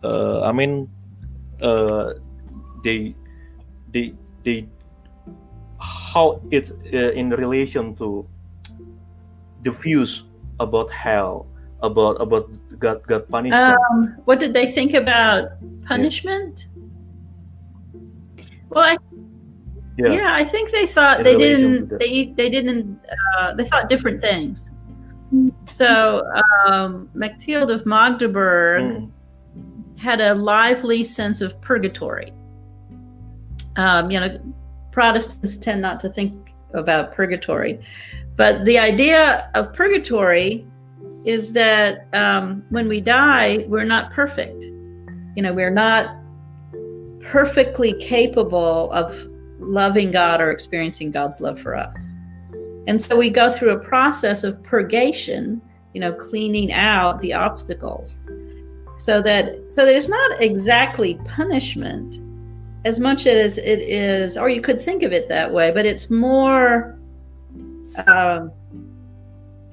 [0.03, 0.89] uh, I mean,
[1.61, 2.13] uh,
[2.83, 3.15] they
[3.91, 4.13] they
[4.43, 4.67] they
[5.79, 8.27] how it's uh, in relation to
[9.63, 10.23] the views
[10.59, 11.47] about hell
[11.81, 12.49] about about
[12.79, 15.49] god god punishment um, what did they think about
[15.85, 16.67] punishment
[18.35, 18.45] yeah.
[18.69, 18.97] well I,
[19.97, 20.11] yeah.
[20.11, 20.33] yeah.
[20.35, 22.99] i think they thought in they didn't they they didn't
[23.37, 24.71] uh, they thought different things
[25.69, 26.23] so
[26.67, 29.11] um, Mechtild of Magdeburg mm.
[29.97, 32.33] had a lively sense of purgatory.
[33.77, 34.39] Um, you know,
[34.91, 37.79] Protestants tend not to think about purgatory.
[38.35, 40.65] But the idea of purgatory
[41.25, 44.63] is that um, when we die, we're not perfect.
[45.35, 46.15] You know, we're not
[47.21, 49.27] perfectly capable of
[49.59, 52.13] loving God or experiencing God's love for us.
[52.87, 55.61] And so we go through a process of purgation,
[55.93, 58.19] you know, cleaning out the obstacles.
[58.97, 62.19] So that so that it's not exactly punishment,
[62.85, 66.09] as much as it is, or you could think of it that way, but it's
[66.09, 66.99] more
[68.07, 68.47] uh,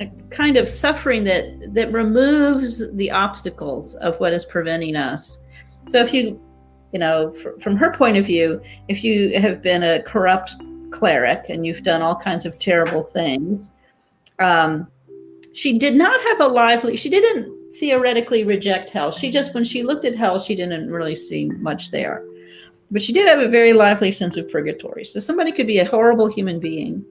[0.01, 5.43] a kind of suffering that that removes the obstacles of what is preventing us.
[5.89, 6.41] So if you,
[6.93, 10.55] you know, fr- from her point of view, if you have been a corrupt
[10.91, 13.75] cleric and you've done all kinds of terrible things,
[14.39, 14.87] um,
[15.55, 16.97] she did not have a lively.
[16.97, 19.11] She didn't theoretically reject hell.
[19.11, 22.25] She just, when she looked at hell, she didn't really see much there.
[22.91, 25.05] But she did have a very lively sense of purgatory.
[25.05, 27.05] So somebody could be a horrible human being,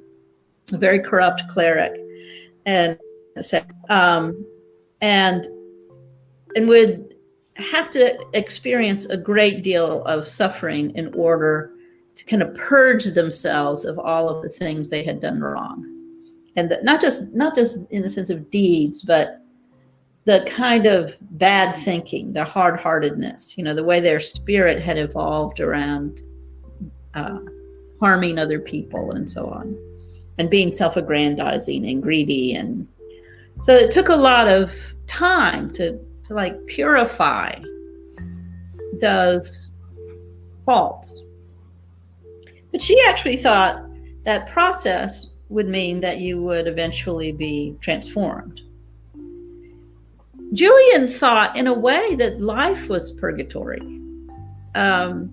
[0.73, 1.99] a very corrupt cleric,
[2.67, 2.99] and
[3.89, 4.45] um,
[5.01, 5.47] and
[6.55, 7.15] and would
[7.55, 11.71] have to experience a great deal of suffering in order
[12.15, 15.93] to kind of purge themselves of all of the things they had done wrong.
[16.55, 19.41] And not just not just in the sense of deeds but
[20.25, 25.59] the kind of bad thinking the hard-heartedness you know the way their spirit had evolved
[25.59, 26.21] around
[27.13, 27.37] uh,
[27.99, 29.77] harming other people and so on
[30.37, 32.87] and being self-aggrandizing and greedy and
[33.63, 34.73] so it took a lot of
[35.07, 37.53] time to to like purify
[38.99, 39.69] those
[40.65, 41.23] faults
[42.71, 43.83] but she actually thought
[44.25, 48.61] that process would mean that you would eventually be transformed.
[50.53, 53.81] Julian thought, in a way, that life was purgatory.
[54.75, 55.31] Um,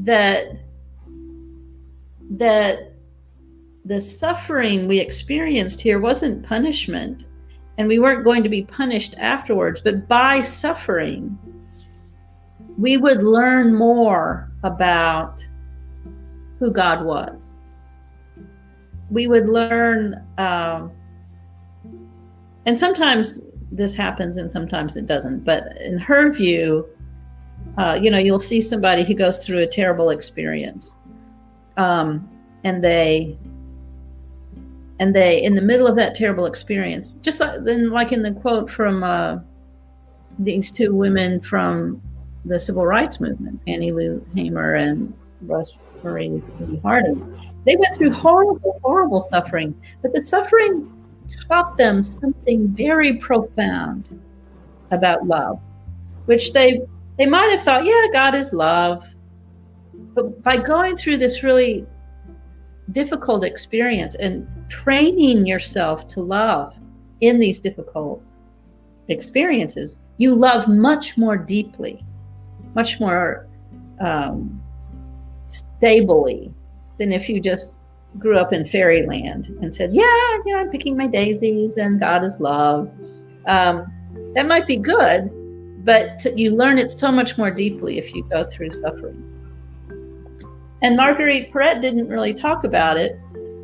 [0.00, 0.46] that
[2.30, 2.87] that
[3.88, 7.24] the suffering we experienced here wasn't punishment,
[7.78, 9.80] and we weren't going to be punished afterwards.
[9.80, 11.38] But by suffering,
[12.76, 15.46] we would learn more about
[16.58, 17.52] who God was.
[19.10, 20.92] We would learn, um,
[22.66, 23.40] and sometimes
[23.72, 26.86] this happens and sometimes it doesn't, but in her view,
[27.78, 30.96] uh, you know, you'll see somebody who goes through a terrible experience.
[31.78, 32.28] Um,
[32.64, 33.38] and they
[35.00, 38.32] and they in the middle of that terrible experience just like then like in the
[38.32, 39.38] quote from uh,
[40.38, 42.02] these two women from
[42.44, 45.12] the civil rights movement Fannie Lou Hamer and
[45.42, 45.72] russ
[46.02, 46.42] Marie
[46.82, 47.36] Harden.
[47.64, 50.92] They went through horrible, horrible suffering, but the suffering
[51.48, 54.20] taught them something very profound
[54.90, 55.60] about love,
[56.26, 56.80] which they
[57.18, 59.04] they might have thought, yeah, God is love.
[60.14, 61.84] But by going through this really
[62.92, 66.76] difficult experience and training yourself to love
[67.20, 68.22] in these difficult
[69.08, 72.04] experiences, you love much more deeply,
[72.74, 73.48] much more
[74.00, 74.60] um,
[75.44, 76.52] stably
[76.98, 77.78] than if you just
[78.18, 82.40] grew up in fairyland and said, "Yeah, yeah, I'm picking my daisies and God is
[82.40, 82.90] love."
[83.46, 83.92] Um,
[84.34, 85.30] that might be good,
[85.84, 89.24] but you learn it so much more deeply if you go through suffering.
[90.82, 93.18] And Marguerite Porete didn't really talk about it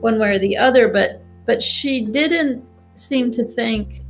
[0.04, 2.64] one way or the other, but but she didn't
[2.94, 4.02] seem to think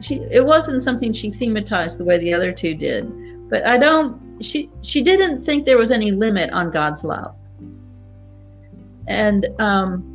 [0.00, 3.04] she it wasn't something she thematized the way the other two did
[3.48, 7.34] but I don't she she didn't think there was any limit on God's love.
[9.06, 10.10] And um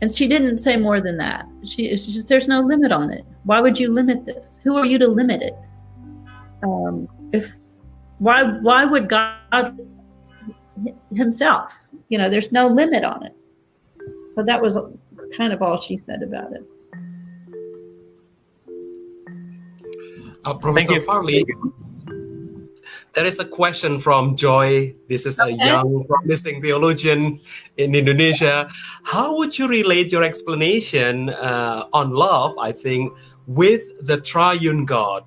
[0.00, 1.46] and she didn't say more than that.
[1.64, 3.24] She just, there's no limit on it.
[3.44, 4.60] Why would you limit this?
[4.62, 5.56] Who are you to limit it?
[6.62, 7.54] Um if
[8.18, 9.78] why why would God
[11.14, 11.78] himself,
[12.08, 13.34] you know, there's no limit on it.
[14.28, 14.76] So that was
[15.36, 16.64] kind of all she said about it.
[20.44, 21.44] Uh, Professor Farley,
[23.12, 24.94] there is a question from Joy.
[25.08, 27.40] This is a young, promising theologian
[27.76, 28.70] in Indonesia.
[29.02, 33.12] How would you relate your explanation uh, on love, I think,
[33.46, 35.24] with the triune God,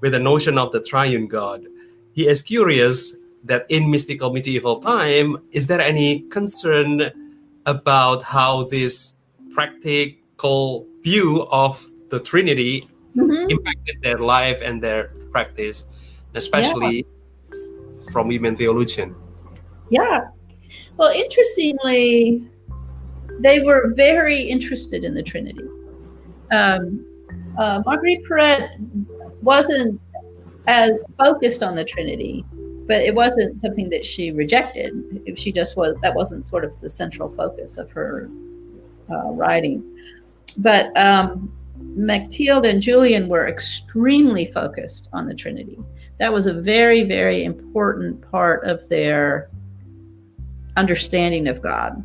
[0.00, 1.66] with the notion of the triune God?
[2.14, 7.10] He is curious that in mystical medieval time, is there any concern
[7.66, 9.14] about how this
[9.54, 13.50] practical view of the Trinity mm-hmm.
[13.50, 15.84] impacted their life and their practice?
[16.34, 17.14] especially yeah
[18.12, 19.14] from women theologian.
[19.90, 20.28] Yeah.
[20.96, 22.48] Well, interestingly,
[23.40, 25.64] they were very interested in the Trinity.
[26.52, 27.04] Um,
[27.58, 28.68] uh, Marguerite Porete
[29.42, 30.00] wasn't
[30.66, 32.44] as focused on the Trinity,
[32.86, 34.92] but it wasn't something that she rejected.
[35.36, 38.28] She just was that wasn't sort of the central focus of her
[39.10, 39.82] uh, writing.
[40.58, 41.52] But um,
[41.98, 45.78] and Julian were extremely focused on the Trinity
[46.18, 49.50] that was a very, very important part of their
[50.76, 52.02] understanding of God.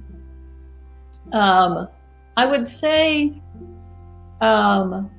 [1.31, 1.87] Um,
[2.35, 3.33] I would say,
[4.41, 5.11] um,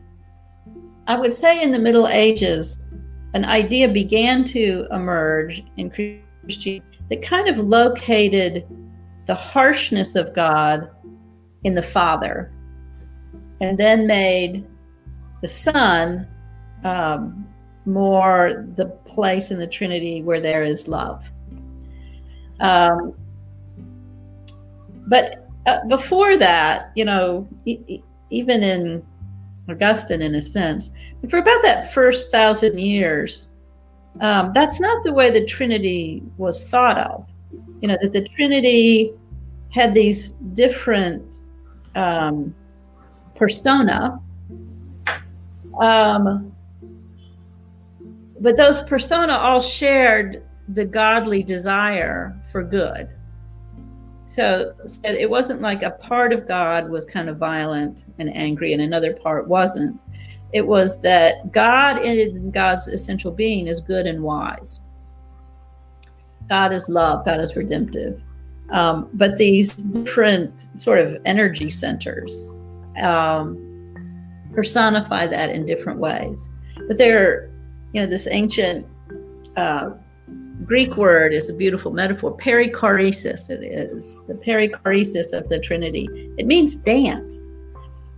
[1.07, 2.77] I would say in the Middle Ages,
[3.35, 8.67] an idea began to emerge in Christianity that kind of located
[9.27, 10.91] the harshness of God
[11.65, 12.53] in the Father,
[13.61, 14.67] and then made
[15.43, 16.27] the Son
[16.85, 17.47] um,
[17.85, 21.31] more the place in the Trinity where there is love.
[22.61, 23.15] Um,
[25.07, 29.05] but uh, before that, you know, e- even in
[29.71, 30.91] Augustine, in a sense,
[31.21, 33.49] But for about that first thousand years,
[34.21, 37.27] um, that's not the way the Trinity was thought of.
[37.81, 39.13] You know, that the Trinity
[39.71, 41.41] had these different
[41.95, 42.55] um,
[43.35, 44.21] persona.
[45.81, 46.53] Um,
[48.41, 53.09] but those persona all shared the godly desire for good.
[54.31, 58.73] So, so it wasn't like a part of God was kind of violent and angry
[58.73, 60.01] and another part wasn't.
[60.53, 64.79] It was that God in God's essential being is good and wise.
[66.49, 68.23] God is love, God is redemptive.
[68.71, 72.53] Um, but these different sort of energy centers
[73.03, 73.59] um,
[74.55, 76.49] personify that in different ways.
[76.87, 77.51] But they're,
[77.93, 78.87] you know, this ancient
[79.57, 79.91] uh,
[80.65, 82.37] Greek word is a beautiful metaphor.
[82.37, 86.09] Perichoresis, it is the perichoresis of the Trinity.
[86.39, 87.47] It means dance.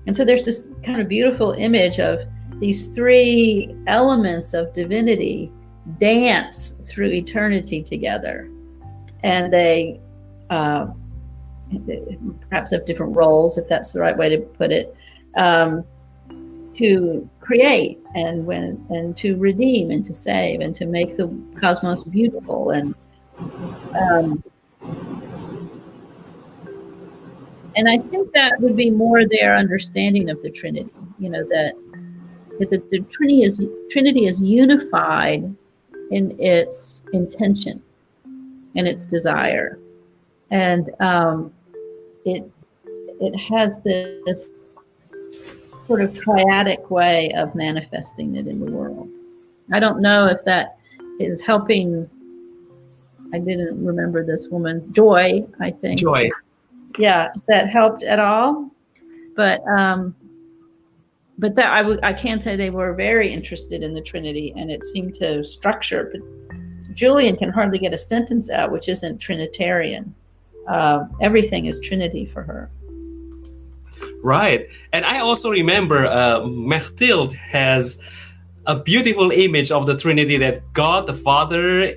[0.07, 2.25] And so there's this kind of beautiful image of
[2.59, 5.53] these three elements of divinity
[5.99, 8.51] dance through eternity together.
[9.23, 10.01] And they
[10.51, 10.87] uh,
[12.49, 14.95] perhaps have different roles, if that's the right way to put it,
[15.37, 15.85] um,
[16.75, 21.29] to create and when and to redeem and to save and to make the
[21.61, 22.95] cosmos beautiful and
[23.95, 24.43] um,
[27.77, 30.93] and I think that would be more their understanding of the Trinity.
[31.19, 31.75] You know that
[32.59, 35.55] that the, the Trinity is Trinity is unified
[36.11, 37.83] in its intention
[38.77, 39.79] and its desire,
[40.51, 41.53] and um,
[42.25, 42.45] it
[43.21, 44.49] it has this
[45.87, 49.09] sort of triadic way of manifesting it in the world.
[49.73, 50.79] I don't know if that
[51.19, 52.09] is helping.
[53.35, 56.01] I didn't remember this woman, Joy, I think.
[56.01, 56.31] Joy.
[56.99, 58.71] Yeah, that helped at all.
[59.35, 60.15] But um,
[61.39, 64.71] but that I, w- I can say they were very interested in the Trinity, and
[64.71, 66.13] it seemed to structure.
[66.13, 70.15] But Julian can hardly get a sentence out which isn't Trinitarian.
[70.69, 72.71] Uh, everything is Trinity for her.
[74.23, 74.69] Right.
[74.93, 77.99] And I also remember uh, Mechtild has
[78.67, 81.97] a beautiful image of the Trinity that God the Father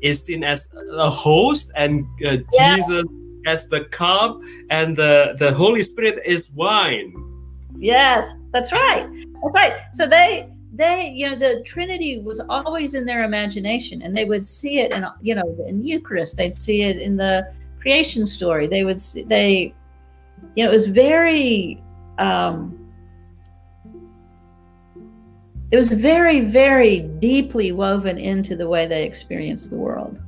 [0.00, 2.76] is seen as a host and uh, yeah.
[2.76, 3.04] Jesus
[3.46, 4.38] as the cup
[4.70, 7.12] and the, the Holy Spirit is wine.
[7.76, 9.06] Yes, that's right.
[9.42, 9.72] That's right.
[9.92, 14.46] So they they you know the Trinity was always in their imagination and they would
[14.46, 18.66] see it in you know in the Eucharist, they'd see it in the creation story.
[18.66, 19.74] They would see, they
[20.56, 21.82] you know, it was very,
[22.18, 22.78] um,
[25.70, 30.22] it was very, very deeply woven into the way they experienced the world.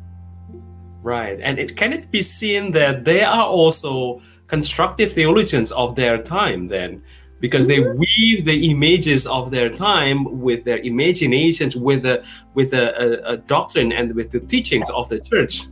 [1.02, 1.38] Right.
[1.40, 6.66] And it can it be seen that they are also constructive theologians of their time
[6.66, 7.02] then?
[7.38, 7.98] Because they mm-hmm.
[7.98, 12.24] weave the images of their time with their imaginations, with the
[12.54, 15.62] with a, a, a doctrine and with the teachings of the church.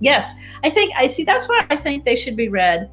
[0.00, 0.30] Yes,
[0.62, 1.24] I think I see.
[1.24, 2.90] That's why I think they should be read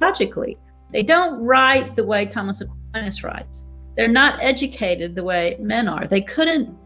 [0.00, 0.56] logically.
[0.92, 3.64] They don't write the way Thomas Aquinas writes.
[3.96, 6.06] They're not educated the way men are.
[6.06, 6.76] They couldn't.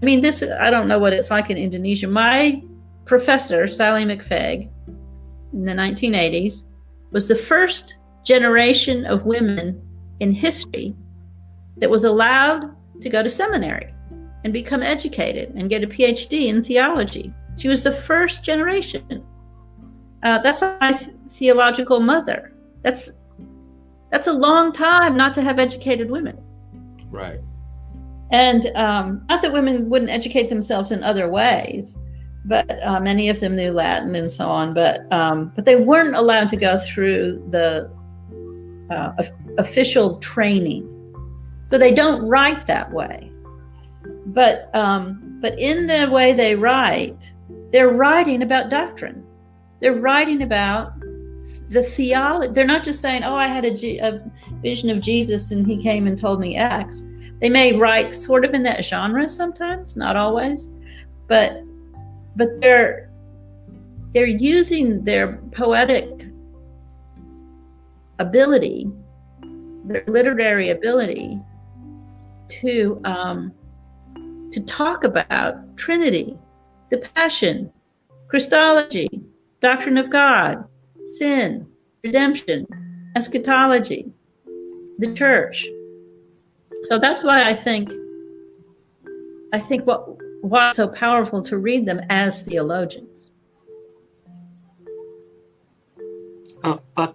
[0.00, 2.08] I mean, this, I don't know what it's like in Indonesia.
[2.08, 2.62] My
[3.04, 4.70] professor, Sallie McFague,
[5.52, 6.66] in the 1980s,
[7.10, 9.80] was the first generation of women
[10.20, 10.96] in history
[11.76, 13.92] that was allowed to go to seminary
[14.44, 17.32] and become educated and get a PhD in theology.
[17.56, 19.24] She was the first generation.
[20.22, 22.52] Uh, that's my th- theological mother.
[22.82, 23.12] That's
[24.10, 26.36] that's a long time not to have educated women.
[27.08, 27.40] Right.
[28.32, 31.96] And um, not that women wouldn't educate themselves in other ways,
[32.44, 34.74] but uh, many of them knew Latin and so on.
[34.74, 37.90] But um, but they weren't allowed to go through the
[38.90, 39.12] uh,
[39.58, 40.86] official training,
[41.66, 43.30] so they don't write that way.
[44.26, 47.32] But um, but in the way they write,
[47.72, 49.24] they're writing about doctrine.
[49.80, 50.98] They're writing about
[51.70, 52.52] the theology.
[52.52, 54.22] They're not just saying, "Oh, I had a, G- a
[54.62, 57.04] vision of Jesus and he came and told me X."
[57.40, 60.68] They may write sort of in that genre sometimes, not always,
[61.26, 61.62] but
[62.36, 63.10] but they're
[64.12, 66.26] they're using their poetic
[68.18, 68.90] ability,
[69.84, 71.40] their literary ability,
[72.48, 73.52] to um,
[74.52, 76.36] to talk about Trinity,
[76.90, 77.72] the Passion,
[78.28, 79.08] Christology,
[79.60, 80.64] doctrine of God,
[81.04, 81.66] sin,
[82.02, 82.66] redemption,
[83.14, 84.12] eschatology,
[84.98, 85.66] the church.
[86.84, 87.90] So that's why I think
[89.52, 90.06] I think what
[90.42, 93.32] why it's so powerful to read them as theologians.
[96.64, 97.14] Uh, but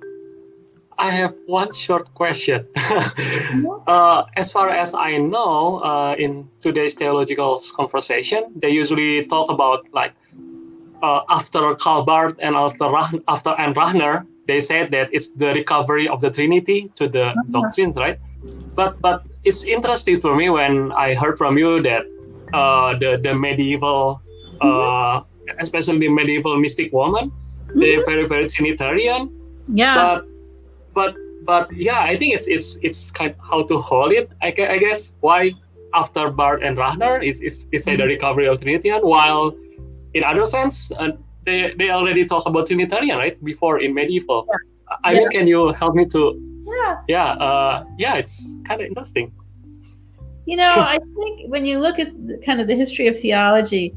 [0.98, 2.68] I have one short question.
[3.88, 9.92] uh, as far as I know, uh, in today's theological conversation, they usually talk about
[9.94, 10.14] like
[11.06, 12.86] uh, after Calvert and after
[13.36, 14.16] after and Rahner,
[14.50, 17.44] they said that it's the recovery of the Trinity to the uh-huh.
[17.58, 18.18] doctrines, right?
[18.80, 22.04] But but it's interesting for me when I heard from you that
[22.54, 24.22] uh, the the medieval,
[24.62, 25.22] uh,
[25.60, 27.32] especially the medieval mystic woman.
[27.80, 28.10] They're Mhm.
[28.12, 29.22] very very Trinitarian,
[29.84, 29.96] Yeah.
[30.00, 30.20] but
[30.98, 31.12] but
[31.50, 34.28] but yeah, I think it's it's it's kind of how to hold it.
[34.42, 35.52] I, I guess why
[35.94, 39.54] after Barth and Rahner is is, is say the recovery of Trinitarian, while
[40.16, 41.12] in other sense uh,
[41.46, 44.48] they they already talk about Trinitarian right before in medieval.
[45.04, 46.22] I mean, can you help me to
[46.66, 47.02] yeah.
[47.08, 49.32] yeah uh, yeah it's kind of interesting.
[50.46, 53.96] You know, I think when you look at the, kind of the history of theology,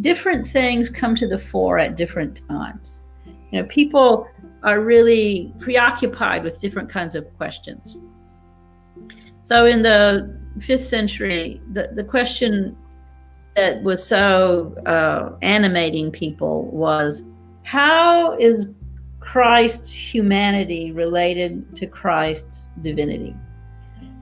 [0.00, 3.02] different things come to the fore at different times.
[3.50, 4.26] You know, people
[4.62, 7.98] are really preoccupied with different kinds of questions.
[9.42, 12.76] So in the fifth century, the, the question
[13.56, 17.24] that was so uh, animating people was
[17.64, 18.68] how is
[19.20, 23.36] Christ's humanity related to Christ's divinity?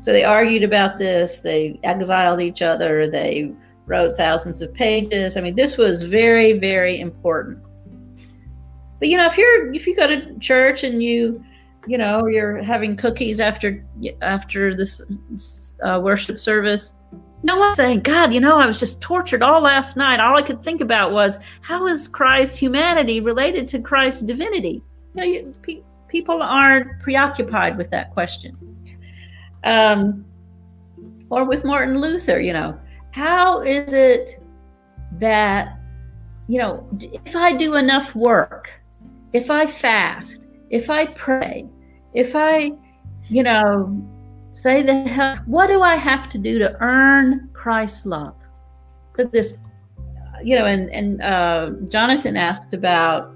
[0.00, 1.40] So they argued about this.
[1.40, 3.09] They exiled each other.
[3.09, 3.52] They
[3.86, 5.36] wrote thousands of pages.
[5.36, 7.59] I mean, this was very, very important.
[8.98, 11.44] But you know, if you're if you go to church and you,
[11.86, 13.84] you know, you're having cookies after
[14.22, 15.00] after this
[15.82, 16.92] uh, worship service,
[17.43, 20.20] no one's saying, "God, you know, I was just tortured all last night.
[20.20, 24.82] All I could think about was how is Christ's humanity related to Christ's divinity."
[25.15, 28.56] You know, you, pe- people aren't preoccupied with that question
[29.65, 30.24] um,
[31.31, 32.78] or with Martin Luther, you know,
[33.10, 34.43] how is it
[35.12, 35.78] that,
[36.47, 38.81] you know, if I do enough work,
[39.32, 41.69] if I fast, if I pray,
[42.15, 42.73] if I,
[43.28, 43.86] you know,
[44.59, 48.35] say the hell, what do I have to do to earn Christ's love?
[49.16, 49.59] So this,
[50.43, 53.35] you know, and and uh, Jonathan asked about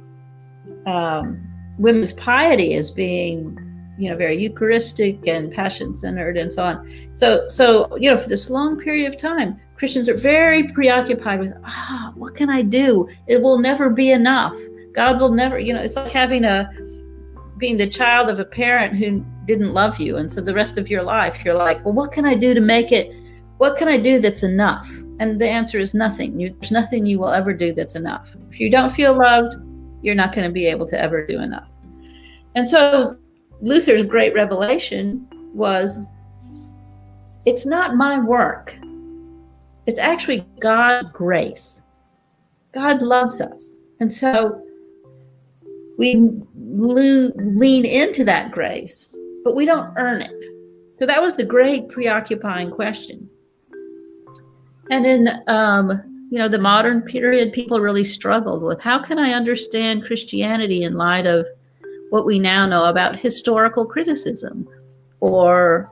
[0.86, 1.42] um,
[1.78, 3.58] women's piety as being
[3.98, 6.88] you know very eucharistic and passion centered and so on.
[7.14, 11.52] So so you know for this long period of time christians are very preoccupied with
[11.64, 13.08] ah what can i do?
[13.26, 14.56] It will never be enough.
[14.94, 16.70] God will never you know it's like having a
[17.58, 20.88] being the child of a parent who didn't love you and so the rest of
[20.88, 23.14] your life you're like well what can i do to make it
[23.58, 24.88] what can i do that's enough
[25.18, 28.60] and the answer is nothing you, there's nothing you will ever do that's enough if
[28.60, 29.56] you don't feel loved
[30.02, 31.68] you're not going to be able to ever do enough
[32.54, 33.16] and so
[33.60, 36.00] Luther's great revelation was
[37.44, 38.78] it's not my work.
[39.86, 41.86] It's actually God's grace.
[42.72, 43.78] God loves us.
[44.00, 44.62] And so
[45.98, 49.14] we lean into that grace,
[49.44, 50.44] but we don't earn it.
[50.98, 53.28] So that was the great preoccupying question.
[54.90, 59.32] And in um, you know the modern period, people really struggled with how can I
[59.32, 61.46] understand Christianity in light of
[62.10, 64.68] what we now know about historical criticism
[65.20, 65.90] or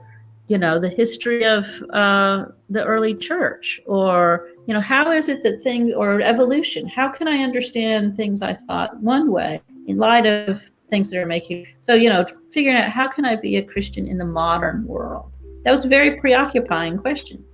[0.49, 5.43] you know the history of uh, the early church or you know how is it
[5.43, 10.27] that things or evolution how can i understand things i thought one way in light
[10.27, 13.63] of things that are making so you know figuring out how can i be a
[13.63, 15.33] christian in the modern world?
[15.65, 17.45] That was a very preoccupying question.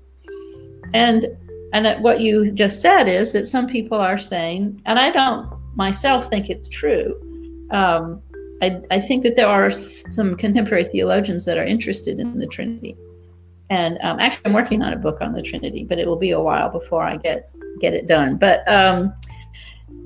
[0.94, 1.26] And
[1.72, 6.28] and what you just said is that some people are saying and i don't myself
[6.30, 7.20] think it's true
[7.70, 8.22] um,
[8.62, 12.96] I, I, think that there are some contemporary theologians that are interested in the Trinity,
[13.70, 16.30] and um, actually, I'm working on a book on the Trinity, but it will be
[16.30, 17.50] a while before I get
[17.80, 18.36] get it done.
[18.36, 19.12] But um,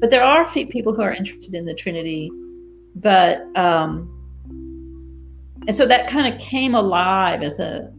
[0.00, 2.30] but there are people who are interested in the Trinity,
[2.96, 4.16] but um,
[5.66, 7.92] and so that kind of came alive as a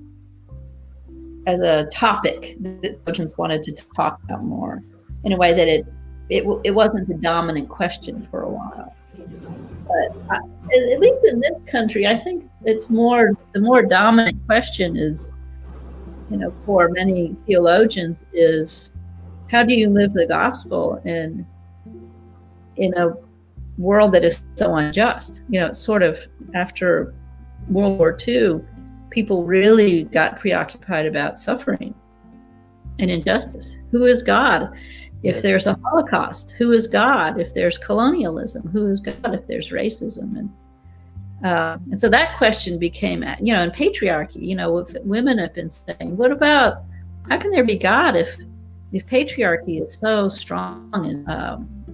[1.48, 4.84] as a topic that theologians wanted to talk about more
[5.24, 5.86] in a way that it
[6.30, 8.96] it, it wasn't the dominant question for a while.
[9.88, 10.38] But I,
[10.94, 15.32] at least in this country, I think it's more the more dominant question is,
[16.30, 18.92] you know, for many theologians is
[19.50, 21.46] how do you live the gospel in
[22.78, 23.14] in a
[23.82, 25.42] world that is so unjust?
[25.50, 26.20] You know, it's sort of
[26.54, 27.14] after
[27.70, 28.62] World War II,
[29.10, 31.94] people really got preoccupied about suffering
[33.00, 33.78] and injustice.
[33.92, 34.72] Who is God?
[35.24, 39.70] if there's a holocaust who is god if there's colonialism who is god if there's
[39.70, 40.50] racism and
[41.46, 45.70] uh, and so that question became you know in patriarchy you know women have been
[45.70, 46.84] saying what about
[47.30, 48.38] how can there be god if
[48.94, 51.86] if patriarchy is so strong and um,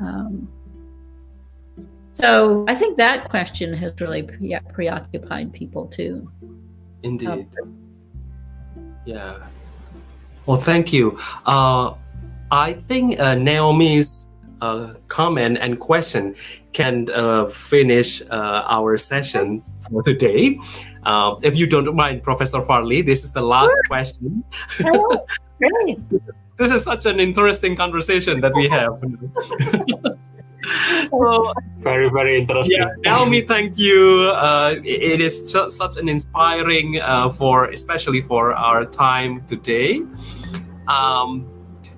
[0.00, 0.48] um,
[2.16, 6.30] so i think that question has really pre- preoccupied people too
[7.02, 7.46] indeed
[9.04, 9.36] yeah
[10.46, 11.92] well thank you uh,
[12.50, 14.28] I think uh, Naomi's
[14.60, 16.34] uh, comment and question
[16.72, 20.58] can uh, finish uh, our session for today.
[21.02, 23.82] Uh, if you don't mind, Professor Farley, this is the last sure.
[23.88, 24.44] question.
[24.84, 25.26] Oh,
[25.58, 25.98] great.
[26.56, 29.02] this is such an interesting conversation that we have.
[31.06, 32.78] so very very interesting.
[32.78, 34.32] Yeah, Naomi, thank you.
[34.34, 40.02] Uh, it is such an inspiring uh, for especially for our time today.
[40.88, 41.46] Um,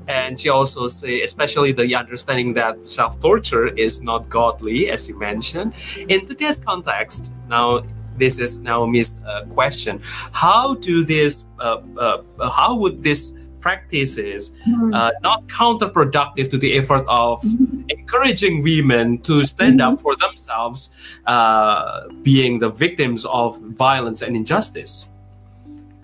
[0.09, 5.75] and she also say especially the understanding that self-torture is not godly as you mentioned
[6.09, 7.83] in today's context now
[8.17, 10.01] this is naomi's uh, question
[10.33, 14.95] how do this uh, uh, how would this practices mm-hmm.
[14.95, 17.83] uh, not counterproductive to the effort of mm-hmm.
[17.89, 20.91] encouraging women to stand up for themselves
[21.27, 25.07] uh, being the victims of violence and injustice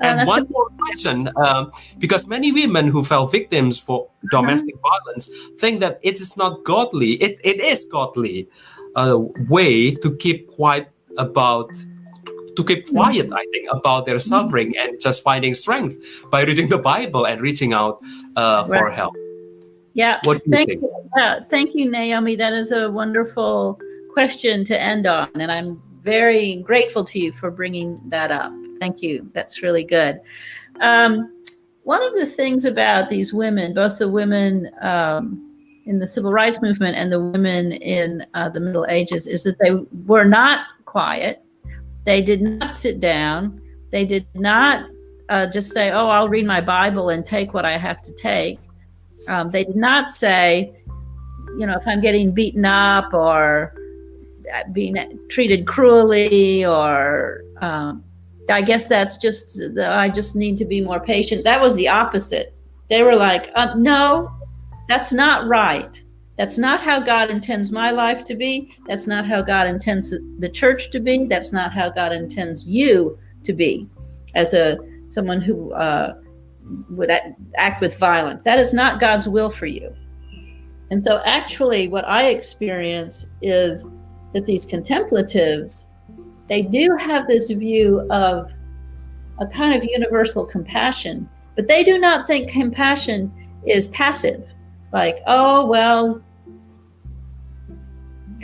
[0.01, 4.99] and uh, one more question, um, because many women who fell victims for domestic uh-huh.
[5.05, 7.13] violence think that it is not godly.
[7.23, 8.49] It, it is godly
[8.97, 11.71] a way to keep quiet about
[12.57, 12.97] to keep mm-hmm.
[12.97, 13.33] quiet.
[13.33, 15.99] I think about their suffering and just finding strength
[16.31, 18.01] by reading the Bible and reaching out
[18.37, 18.95] uh, for right.
[18.95, 19.15] help.
[19.95, 20.19] Yeah.
[20.25, 20.83] What do you thank think?
[20.83, 21.11] You.
[21.17, 22.35] Yeah, thank you, Naomi.
[22.35, 23.79] That is a wonderful
[24.13, 28.53] question to end on, and I'm very grateful to you for bringing that up.
[28.81, 29.31] Thank you.
[29.33, 30.21] That's really good.
[30.81, 31.31] Um,
[31.85, 35.41] one of the things about these women, both the women um,
[35.87, 39.59] in the civil rights movement and the women in uh, the Middle Ages, is that
[39.61, 39.73] they
[40.07, 41.44] were not quiet.
[42.05, 43.61] They did not sit down.
[43.91, 44.89] They did not
[45.29, 48.59] uh, just say, Oh, I'll read my Bible and take what I have to take.
[49.29, 50.75] Um, they did not say,
[51.59, 53.75] You know, if I'm getting beaten up or
[54.73, 58.05] being treated cruelly or um,
[58.51, 61.45] I guess that's just I just need to be more patient.
[61.45, 62.55] That was the opposite.
[62.91, 64.31] They were like, uh, no,
[64.89, 66.01] that's not right.
[66.37, 68.77] That's not how God intends my life to be.
[68.87, 71.27] That's not how God intends the church to be.
[71.27, 73.89] That's not how God intends you to be,
[74.35, 76.15] as a someone who uh,
[76.91, 77.11] would
[77.57, 78.43] act with violence.
[78.45, 79.95] That is not God's will for you.
[80.91, 83.87] And so, actually, what I experience is
[84.33, 85.87] that these contemplatives
[86.49, 88.53] they do have this view of
[89.39, 93.33] a kind of universal compassion, but they do not think compassion
[93.67, 94.53] is passive,
[94.95, 96.23] like, oh, well,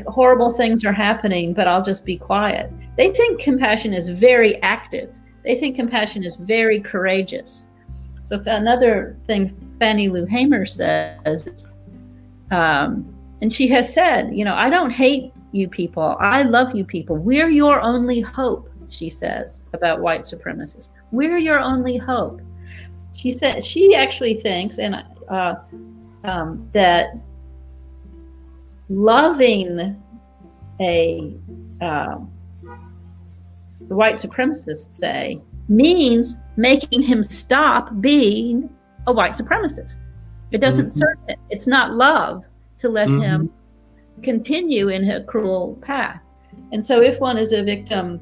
[0.09, 2.73] horrible things are happening, but I'll just be quiet.
[2.99, 5.15] They think compassion is very active,
[5.45, 7.63] they think compassion is very courageous.
[8.25, 11.73] So, another thing Fannie Lou Hamer says,
[12.51, 16.17] um, and she has said, you know, I don't hate you people.
[16.19, 17.17] I love you people.
[17.17, 20.89] We're your only hope, she says about white supremacists.
[21.13, 22.41] We're your only hope.
[23.17, 25.55] She said she actually thinks and uh,
[26.25, 27.11] um, that
[28.89, 30.03] loving
[30.81, 31.35] a
[31.81, 32.19] uh,
[33.89, 38.69] the white supremacists say means making him stop being
[39.07, 39.99] a white supremacist.
[40.51, 40.99] It doesn't mm-hmm.
[40.99, 41.39] serve it.
[41.49, 42.45] It's not love
[42.79, 43.23] to let mm-hmm.
[43.23, 43.53] him
[44.23, 46.21] continue in a cruel path.
[46.73, 48.21] And so, if one is a victim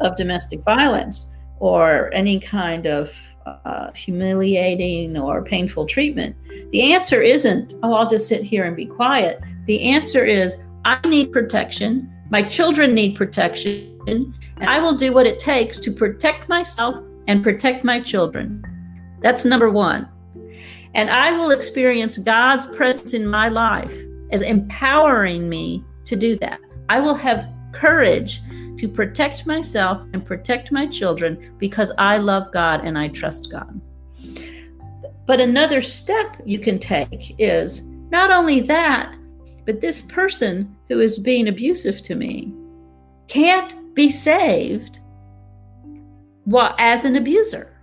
[0.00, 3.12] of domestic violence or any kind of
[3.46, 6.36] uh, humiliating or painful treatment,
[6.70, 9.42] the answer isn't, oh, I'll just sit here and be quiet.
[9.66, 12.12] The answer is, I need protection.
[12.30, 13.88] My children need protection.
[14.06, 16.96] And I will do what it takes to protect myself
[17.28, 18.64] and protect my children.
[19.20, 20.08] That's number one.
[20.94, 23.94] And I will experience God's presence in my life
[24.32, 26.60] as empowering me to do that.
[26.88, 28.42] I will have courage
[28.82, 33.80] to protect myself and protect my children because I love God and I trust God.
[35.24, 39.14] But another step you can take is not only that,
[39.64, 42.52] but this person who is being abusive to me
[43.28, 44.98] can't be saved
[46.44, 47.76] well, as an abuser.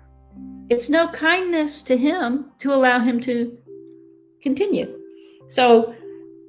[0.69, 3.57] It's no kindness to him to allow him to
[4.41, 4.99] continue.
[5.47, 5.95] So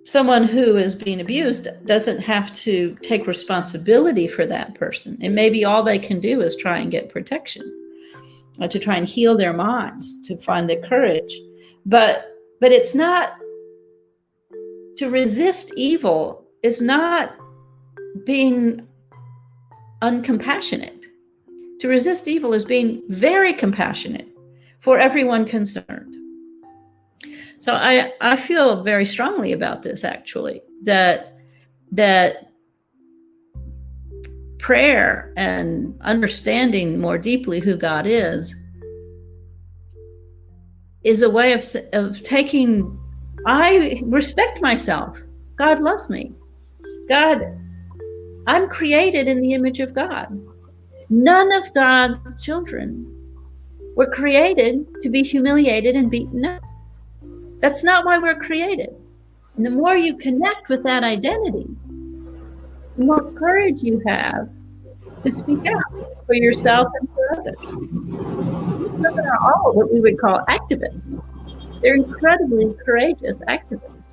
[0.05, 5.19] someone who is being abused doesn't have to take responsibility for that person.
[5.23, 7.63] And maybe all they can do is try and get protection,
[8.61, 11.33] uh, to try and heal their minds, to find the courage.
[11.87, 12.27] But
[12.61, 13.35] but it's not
[14.99, 17.35] to resist evil is not
[18.27, 18.87] being
[20.03, 21.05] uncompassionate.
[21.81, 24.29] To resist evil is being very compassionate
[24.79, 26.20] for everyone concerned.
[27.61, 31.37] So I I feel very strongly about this actually that
[31.93, 32.51] that
[34.59, 38.55] prayer and understanding more deeply who God is
[41.05, 42.99] is a way of of taking
[43.47, 45.19] I respect myself.
[45.57, 46.33] God loves me.
[47.09, 47.43] God
[48.47, 50.29] I'm created in the image of God.
[51.11, 53.07] None of God's children
[53.97, 56.63] We're created to be humiliated and beaten up.
[57.61, 58.95] That's not why we're created.
[59.57, 61.67] And the more you connect with that identity,
[62.97, 64.49] the more courage you have
[65.25, 67.57] to speak out for yourself and for others.
[67.61, 71.21] Women are all what we would call activists.
[71.83, 74.11] They're incredibly courageous activists.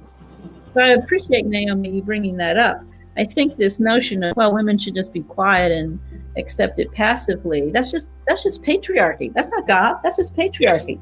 [0.74, 2.82] So I appreciate Naomi bringing that up.
[3.18, 6.00] I think this notion of well, women should just be quiet and
[6.38, 7.72] accept it passively.
[7.72, 9.34] That's just that's just patriarchy.
[9.34, 9.98] That's not God.
[10.04, 11.00] That's just patriarchy.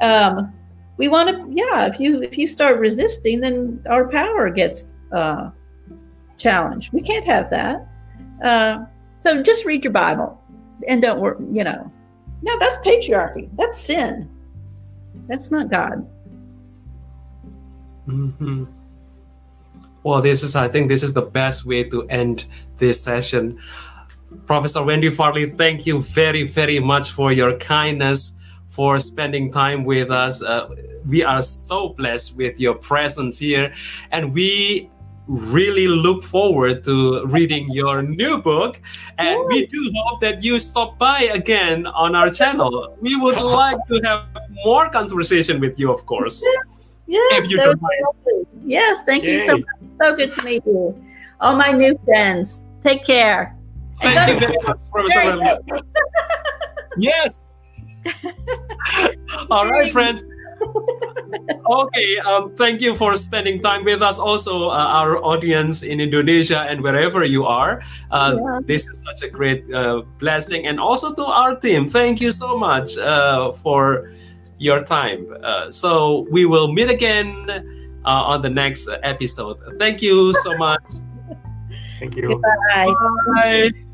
[0.00, 0.52] Um,
[0.96, 1.86] we want to yeah.
[1.86, 5.50] If you if you start resisting, then our power gets uh,
[6.36, 6.92] challenged.
[6.92, 7.88] We can't have that.
[8.42, 8.84] Uh,
[9.20, 10.40] so just read your Bible
[10.88, 11.38] and don't work.
[11.52, 11.92] You know,
[12.42, 13.48] no, that's patriarchy.
[13.56, 14.28] That's sin.
[15.28, 16.06] That's not God.
[18.06, 18.64] Mm-hmm.
[20.02, 22.44] Well, this is, I think, this is the best way to end
[22.78, 23.58] this session.
[24.46, 28.36] Professor Wendy Farley, thank you very, very much for your kindness,
[28.74, 30.42] for spending time with us.
[30.42, 30.68] Uh,
[31.06, 33.72] we are so blessed with your presence here,
[34.10, 34.90] and we
[35.28, 38.80] really look forward to reading your new book.
[39.16, 42.96] And we do hope that you stop by again on our channel.
[43.00, 44.26] We would like to have
[44.64, 46.44] more conversation with you, of course.
[47.06, 49.04] Yes, If you don't was yes.
[49.04, 49.66] Thank you so much.
[50.00, 51.00] So good to meet you,
[51.40, 52.64] all my new friends.
[52.80, 53.56] Take care.
[54.02, 55.58] Thank you very much, Professor
[56.96, 57.53] Yes.
[59.50, 60.24] All right, friends.
[61.70, 64.18] okay, um, thank you for spending time with us.
[64.18, 68.60] Also, uh, our audience in Indonesia and wherever you are, uh, Yeah.
[68.64, 70.66] this is such a great uh, blessing.
[70.66, 74.10] And also to our team, thank you so much uh, for
[74.58, 75.26] your time.
[75.42, 77.50] Uh, so we will meet again
[78.04, 79.58] uh, on the next episode.
[79.78, 80.82] Thank you so much.
[81.98, 82.40] Thank you.
[82.74, 82.92] Bye.
[83.34, 83.93] Bye.